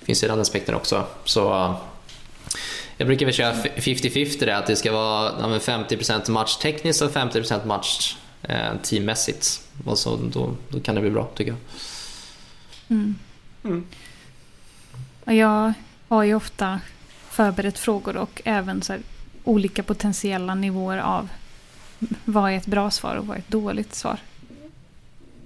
[0.00, 1.04] Det finns ju den aspekten också.
[1.24, 1.74] Så
[2.96, 7.02] jag brukar väl köra 50-50 det, att det ska vara ja, men 50% match tekniskt
[7.02, 9.60] och 50% match eh, teammässigt.
[9.84, 11.60] Och så, då, då kan det bli bra tycker jag.
[12.96, 13.14] Mm.
[13.64, 13.84] Mm.
[15.24, 15.72] Och jag
[16.08, 16.80] har ju ofta
[17.28, 19.02] förberett frågor och även så här,
[19.44, 21.28] olika potentiella nivåer av
[22.24, 24.18] vad är ett bra svar och vad är ett dåligt svar.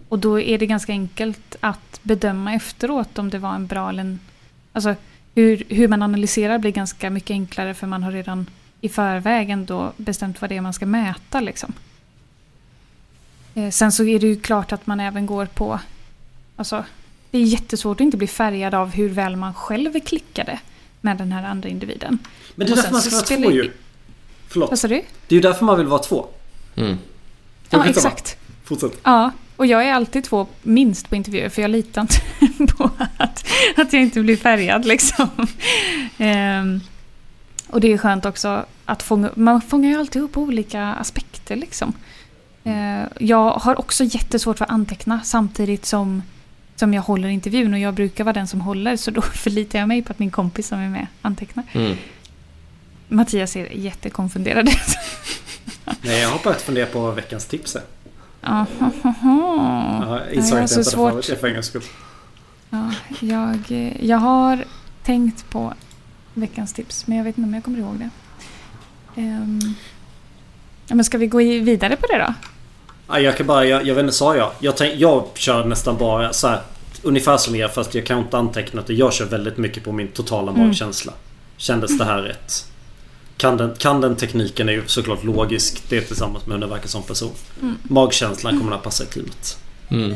[0.09, 4.01] Och då är det ganska enkelt att bedöma efteråt om det var en bra eller
[4.01, 4.21] en...
[4.73, 4.95] Alltså
[5.35, 8.47] hur, hur man analyserar blir ganska mycket enklare för man har redan
[8.81, 11.41] i förväg ändå bestämt vad det är man ska mäta.
[11.41, 11.73] Liksom.
[13.55, 15.81] Eh, sen så är det ju klart att man även går på...
[16.57, 16.85] Alltså,
[17.37, 20.59] det är jättesvårt att inte bli färgad av hur väl man själv klickade
[21.01, 22.19] med den här andra individen.
[22.55, 23.71] Men det är därför man ska vara två ju-.
[24.49, 24.71] Förlåt.
[24.71, 24.95] Vad sa du?
[25.29, 26.27] Det är ju därför man vill vara två.
[26.77, 26.99] Mm.
[27.71, 28.37] Ja, exakt.
[28.65, 28.99] Fortsätt.
[29.03, 32.01] Ja, och jag är alltid två minst på intervjuer för jag litar
[32.41, 35.29] inte på att, att jag inte blir färgad liksom.
[36.19, 36.81] Ehm,
[37.67, 41.93] och det är skönt också att fånga, man fångar ju alltid upp olika aspekter liksom.
[42.65, 46.23] Ehm, jag har också jättesvårt för att anteckna samtidigt som,
[46.77, 49.89] som jag håller intervjun och jag brukar vara den som håller så då förlitar jag
[49.89, 51.65] mig på att min kompis som är med antecknar.
[51.73, 51.97] Mm.
[53.09, 54.97] Mattias ser jättekonfunderad ut.
[56.01, 57.83] Nej, jag har börjat fundera på vad veckans tips är.
[58.41, 58.67] Ja,
[59.03, 59.15] Jag
[60.21, 61.83] jag insåg att så jag inte hade det för en gångs skull.
[62.71, 63.59] Ja, jag,
[64.01, 64.65] jag har
[65.03, 65.75] tänkt på
[66.35, 68.11] veckans tips, men jag vet inte om jag kommer ihåg det.
[70.89, 72.35] Ja, men ska vi gå vidare på det då?
[73.09, 74.51] Ja, jag kan bara, jag, jag vet inte, sa jag?
[74.61, 76.61] Jag, tänk, jag kör nästan bara så här,
[77.03, 78.95] Ungefär som er fast jag kan inte antecknat det.
[78.95, 80.67] Jag kör väldigt mycket på min totala Mm.
[80.67, 81.13] magkänsla.
[81.57, 82.67] Kändes det här rätt?
[83.37, 85.83] Kan den, kan den tekniken är ju såklart logisk.
[85.89, 87.33] Det är tillsammans med hur den verkar som person.
[87.63, 87.77] Mm.
[87.83, 89.59] Magkänslan kommer att passa i teamet.
[89.89, 90.15] Mm.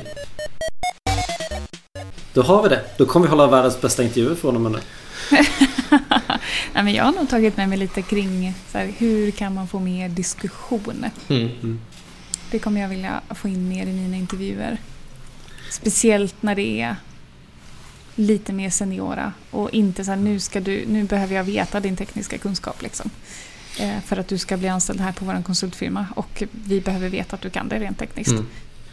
[2.34, 2.80] Då har vi det.
[2.96, 4.78] Då kommer vi hålla världens bästa intervjuer från och med nu.
[6.72, 9.68] Nej, men jag har nog tagit med mig lite kring så här, hur kan man
[9.68, 11.04] få mer diskussion.
[11.28, 11.80] Mm.
[12.50, 14.78] Det kommer jag vilja få in mer i mina intervjuer.
[15.70, 16.96] Speciellt när det är
[18.14, 21.96] lite mer seniora och inte så här, nu, ska du, nu behöver jag veta din
[21.96, 22.82] tekniska kunskap.
[22.82, 23.10] Liksom.
[23.80, 27.36] Eh, för att du ska bli anställd här på vår konsultfirma och vi behöver veta
[27.36, 28.32] att du kan det rent tekniskt.
[28.32, 28.46] Mm.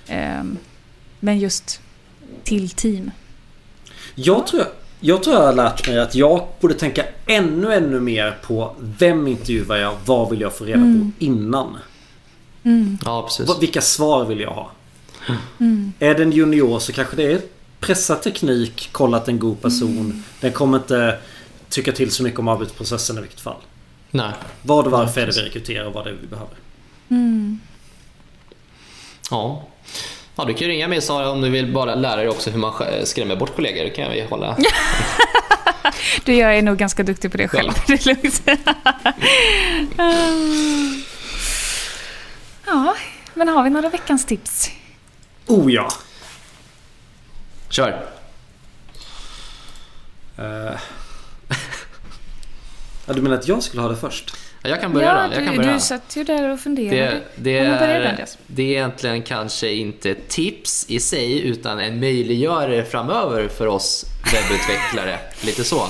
[0.08, 0.58] Ehm,
[1.20, 1.82] men just
[2.44, 3.12] till team.
[4.16, 8.00] Jag tror jag, jag tror jag har lärt mig att jag borde tänka ännu, ännu
[8.00, 9.96] mer på vem intervjuar jag?
[10.06, 11.12] Vad vill jag få reda Mm.
[11.18, 11.78] på innan?
[12.68, 13.62] Mm, Ja, precis.
[13.62, 14.72] Vilka svar vill jag ha?
[15.60, 17.42] mm, Är den junior så kanske det är
[17.80, 20.24] pressa teknik, kolla att det en god person.
[20.40, 21.20] Den kommer inte
[21.70, 23.62] tycka till så mycket om arbetsprocessen i vilket fall.
[24.12, 24.32] Nej.
[24.62, 26.54] Vad och varför är det vi rekryterar och vad det är vi behöver.
[27.10, 27.60] mm.
[29.32, 29.68] Ja.
[30.36, 32.60] Ja, du kan ju ringa mig Sara om du vill bara lära dig också hur
[32.60, 33.84] man sk- skrämmer bort kollegor.
[33.84, 34.58] Det kan vi hålla.
[36.26, 37.72] Du, jag är nog ganska duktig på det själv.
[37.88, 38.42] Det är lugnt.
[42.68, 42.96] Ja,
[43.34, 44.70] men har vi några veckans tips?
[45.48, 45.90] Oh ja!
[47.70, 48.06] Kör!
[50.38, 50.44] Eh.
[53.08, 54.36] ja, du menar att jag skulle ha det först?
[54.64, 55.34] Ja, Jag kan börja ja, då.
[55.34, 55.74] Jag du, kan börja.
[55.74, 56.96] du satt ju där och funderade.
[57.12, 63.48] Det, det, är, det är egentligen kanske inte tips i sig utan en möjliggörare framöver
[63.48, 65.20] för oss webbutvecklare.
[65.46, 65.88] Lite så.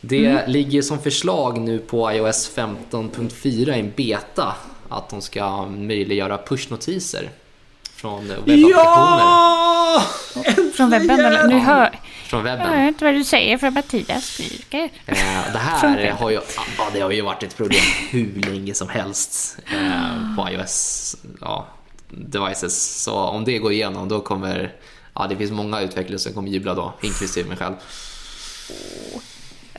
[0.00, 0.50] Det Mm.
[0.50, 4.54] ligger som förslag nu på iOS 15.4 i en beta
[4.88, 7.30] att de ska möjliggöra pushnotiser
[7.96, 9.20] från webbapplikationer.
[9.22, 10.02] Ja!
[10.76, 11.46] Från webben eller?
[11.48, 11.90] Nu hör
[12.24, 12.68] Från jag webben.
[12.78, 14.84] hör inte vad du säger för Mattias skriker.
[15.06, 15.16] Eh,
[15.52, 16.40] det här har ju,
[16.78, 17.80] ja, det har ju varit ett problem
[18.10, 21.66] hur länge som helst eh, på iOS ja,
[22.10, 23.02] devices.
[23.02, 24.72] Så om det går igenom då kommer,
[25.14, 27.74] ja det finns många utvecklare som kommer jubla då, inklusive mig själv.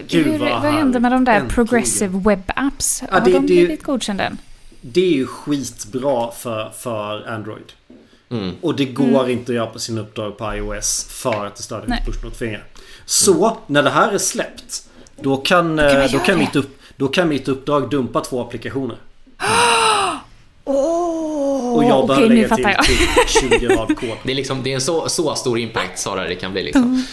[0.08, 1.52] Gud, Hur, vad vad hände med de där härligt.
[1.54, 3.04] progressive web apps?
[3.08, 4.38] Ja, Har det- de blivit godkända än?
[4.82, 7.74] Det är ju skitbra för, för Android.
[8.32, 8.56] Mm.
[8.62, 12.04] Och det går inte att göra på sin uppdrag på iOS för att det stödjer
[12.06, 12.64] pushnotifieringar.
[13.06, 14.84] Så när det här är släppt
[15.22, 18.42] Då kan, kan man eh, då kan, mitt, upp, då kan mitt uppdrag dumpa två
[18.42, 18.98] applikationer.
[20.64, 22.84] Åh, Och jag behöver nu lägga fattar jag.
[22.84, 24.10] till typ 20 rad kod.
[24.24, 27.06] Det är, liksom, det är en så, så stor impact Sara det kan bli liksom.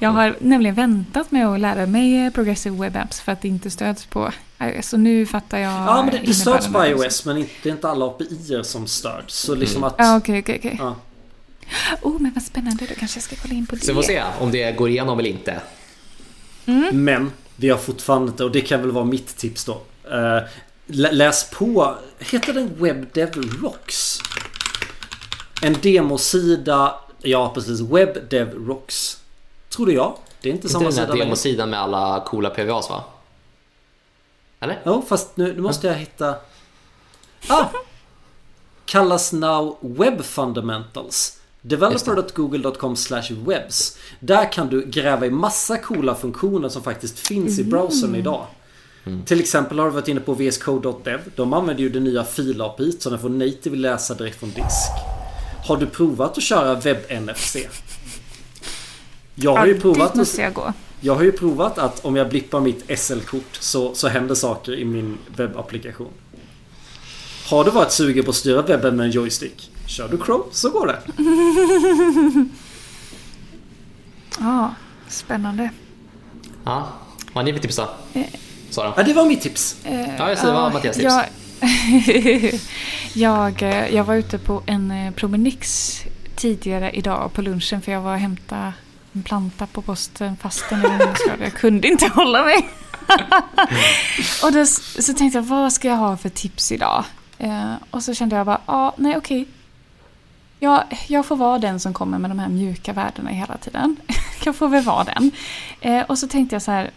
[0.00, 3.70] Jag har nämligen väntat med att lära mig Progressive Web Apps för att det inte
[3.70, 4.86] stöds på iOS.
[4.88, 7.72] Så nu fattar jag Ja men det, det stöds på iOS men inte, det är
[7.72, 9.34] inte alla API som stöds.
[9.38, 9.84] Så liksom Mm.
[9.88, 9.94] att...
[9.98, 10.76] Ja, okej, okej, okej.
[10.78, 10.96] Ja.
[12.02, 12.86] Oh, men vad spännande.
[12.88, 13.80] Då kanske jag ska kolla in på det.
[13.80, 15.60] Så vi får se om det går igenom eller inte.
[16.92, 19.72] Men vi har fortfarande inte, och det kan väl vara mitt tips då.
[20.10, 20.42] Eh,
[20.86, 24.18] lä- läs på, heter den WebDev Rocks?
[25.62, 29.20] En demosida, ja precis, WebDev Rocks.
[29.68, 30.16] Trodde jag.
[30.40, 33.04] Det är inte Inte samma den sida här demosidan med alla coola PVAs va?
[34.60, 34.82] Eller?
[34.86, 36.34] Jo, fast nu, nu måste jag hitta...
[37.48, 37.66] Ah!
[38.84, 41.38] Kallas now Web Fundamentals.
[41.62, 42.96] Developer.google.com
[43.46, 43.98] webs.
[44.20, 48.46] Där kan du gräva i massa coola funktioner som faktiskt finns i browsern idag.
[49.26, 51.20] Till exempel har du varit inne på VSCode.dev.
[51.36, 54.90] De använder ju det nya fil-API så den får native läsa direkt från disk.
[55.66, 57.56] Har du provat att köra webb-NFC?
[59.34, 60.72] Jag har ju Ja, provat dit att måste jag gå.
[61.06, 64.84] Jag har ju provat att om jag blippar mitt SL-kort så, så händer saker i
[64.84, 66.12] min webbapplikation.
[67.48, 69.70] Har du varit sugen på att styra webben med en joystick?
[69.86, 70.98] Kör du Chrome så går det.
[74.40, 74.74] Ja,
[75.08, 75.70] spännande.
[76.64, 76.88] Ja.
[77.32, 77.88] Vad har ni för tips då?
[78.12, 78.26] Eh.
[78.70, 78.94] Sara?
[78.96, 79.76] Ja, det var mitt tips.
[80.18, 81.04] Ja, jag säger vad Mattias tips.
[81.04, 81.24] Jag,
[83.52, 85.92] jag, eh, jag var ute på en eh, promenix
[86.36, 88.72] tidigare idag på lunchen för jag var och hämtade
[89.16, 92.68] en planta på posten fastän jag, jag kunde inte hålla mig.
[94.42, 97.04] och då, så tänkte jag, vad ska jag ha för tips idag?
[97.38, 99.46] Eh, och så kände jag bara, ja, nej okej.
[100.60, 103.96] Jag, jag får vara den som kommer med de här mjuka värdena hela tiden.
[104.44, 105.30] jag får väl vara den.
[105.80, 106.90] Eh, och så tänkte jag så här,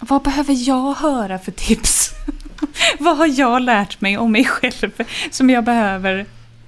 [0.00, 2.10] vad behöver jag höra för tips?
[2.98, 6.26] vad har jag lärt mig om mig själv som jag behöver,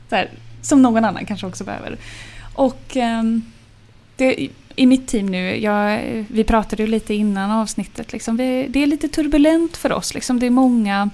[0.08, 0.30] så här,
[0.62, 1.98] som någon annan kanske också behöver?
[2.54, 3.42] Och ehm,
[4.16, 8.82] det, i mitt team nu, jag, vi pratade ju lite innan avsnittet, liksom, vi, det
[8.82, 10.14] är lite turbulent för oss.
[10.14, 11.10] Liksom, det är många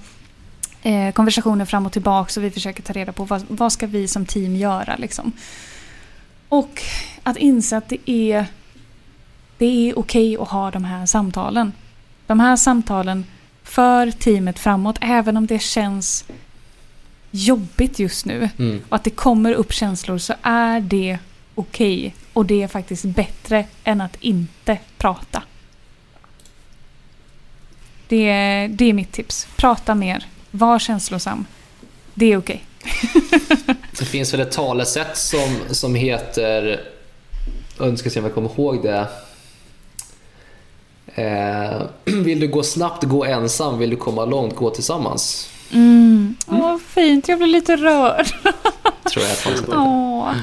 [0.83, 4.07] eh, konversationer fram och tillbaka och vi försöker ta reda på vad, vad ska vi
[4.07, 4.95] som team göra.
[4.95, 5.31] Liksom.
[6.49, 6.81] Och
[7.23, 8.45] att inse att det är,
[9.57, 11.73] det är okej att ha de här samtalen.
[12.27, 13.25] De här samtalen
[13.63, 16.25] för teamet framåt, även om det känns
[17.31, 18.81] jobbigt just nu Mm.
[18.89, 21.19] och att det kommer upp känslor så är det
[21.61, 22.15] okej.
[22.33, 25.43] Och det är faktiskt bättre än att inte prata.
[28.07, 29.47] Det är, det är mitt tips.
[29.55, 30.25] Prata mer.
[30.51, 31.45] Var känslosam.
[32.13, 32.63] Det är okej.
[33.99, 36.81] Det finns väl ett talesätt som, som heter...
[37.77, 39.07] Jag ska se om jag kommer ihåg det.
[41.15, 41.81] Eh,
[42.23, 43.79] vill du gå snabbt, gå ensam.
[43.79, 45.49] Vill du komma långt, gå tillsammans.
[45.71, 46.35] Mm.
[46.47, 47.27] Åh, fint.
[47.27, 48.27] Jag blir lite rörd.
[49.11, 49.69] Tror jag är talesättet.
[49.77, 50.33] Åh.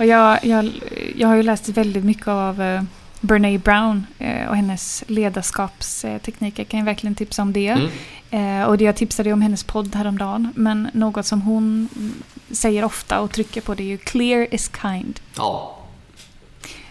[0.00, 0.70] Och jag, jag,
[1.16, 2.82] jag har ju läst väldigt mycket av uh,
[3.20, 6.64] Brene Brown eh, och hennes ledarskapstekniker.
[6.64, 7.68] Kan jag verkligen tipsa om det.
[7.68, 8.60] Mm.
[8.60, 10.52] Eh, och det jag tipsade ju om hennes podd häromdagen.
[10.56, 14.70] Men något som hon mm, säger ofta och trycker på det är ju clear is
[14.82, 15.20] kind.
[15.36, 15.78] Ja,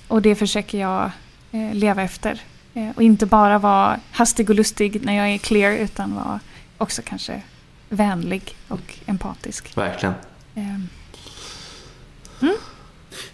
[0.08, 1.12] Och det försöker jag
[1.52, 2.42] eh, leva efter.
[2.74, 6.40] Eh, och inte bara vara hastig och lustig när jag är clear utan vara
[6.78, 7.42] också kanske
[7.90, 9.78] vänlig och empatisk.
[9.78, 10.16] verkligen.
[10.56, 10.80] Eh,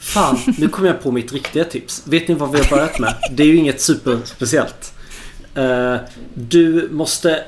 [0.06, 2.04] Fan, nu kom jag på mitt riktiga tips.
[2.08, 3.16] Vet ni vad vi har börjat med?
[3.32, 4.94] Det är ju inget superspeciellt.
[5.56, 5.96] Eh,
[6.34, 7.44] du måste...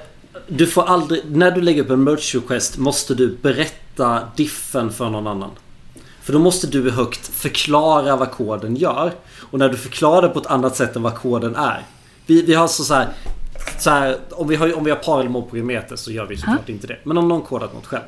[0.48, 1.22] Du får aldrig...
[1.32, 5.50] När du lägger upp en merge request måste du berätta diffen för någon annan.
[6.22, 9.14] För då måste du högt förklara vad koden gör.
[9.40, 11.86] Och när du förklarar det på ett annat sätt än vad koden är.
[12.26, 13.08] Vi, vi har alltså så här,
[13.80, 16.70] så här, om vi har, om vi har parallel på Prometheus så gör vi såklart
[16.70, 16.98] inte det.
[17.04, 18.04] Men om någon kodat något själv.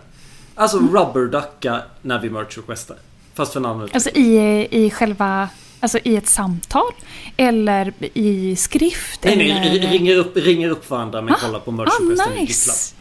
[0.56, 2.98] Alltså rubberducka när vi merge requestar.
[3.40, 5.50] Fast för annan Alltså i, i själva...
[5.80, 6.92] Alltså i ett samtal?
[7.38, 9.24] Eller i skrift?
[9.24, 9.88] Nej, nej, eller...
[9.88, 11.92] ringer upp, ringer upp varandra men kollar på merge
[12.24, 12.96] Ah, nice!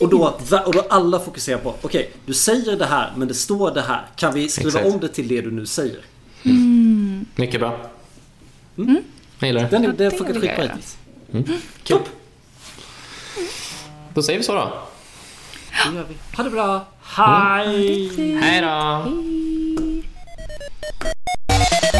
[0.00, 3.74] Och då, och då alla fokuserar på, okej, du säger det här men det står
[3.74, 4.06] det här.
[4.16, 4.94] Kan vi skriva Exakt.
[4.94, 6.00] om det till det du nu säger?
[7.34, 7.80] Mycket bra.
[8.78, 9.02] Mm.
[9.38, 9.68] Jag gillar det.
[9.68, 10.76] Den Ja, det det funkar vill jag skitbra göra.
[11.32, 11.64] hittills.
[11.84, 11.98] Kul.
[14.14, 14.72] Då säger vi så då.
[15.90, 16.36] Det gör vi.
[16.36, 16.86] Ha det bra.
[17.02, 18.38] Hej!
[18.40, 18.68] Hej då!
[18.68, 19.61] Hej.
[20.82, 21.91] Thank you.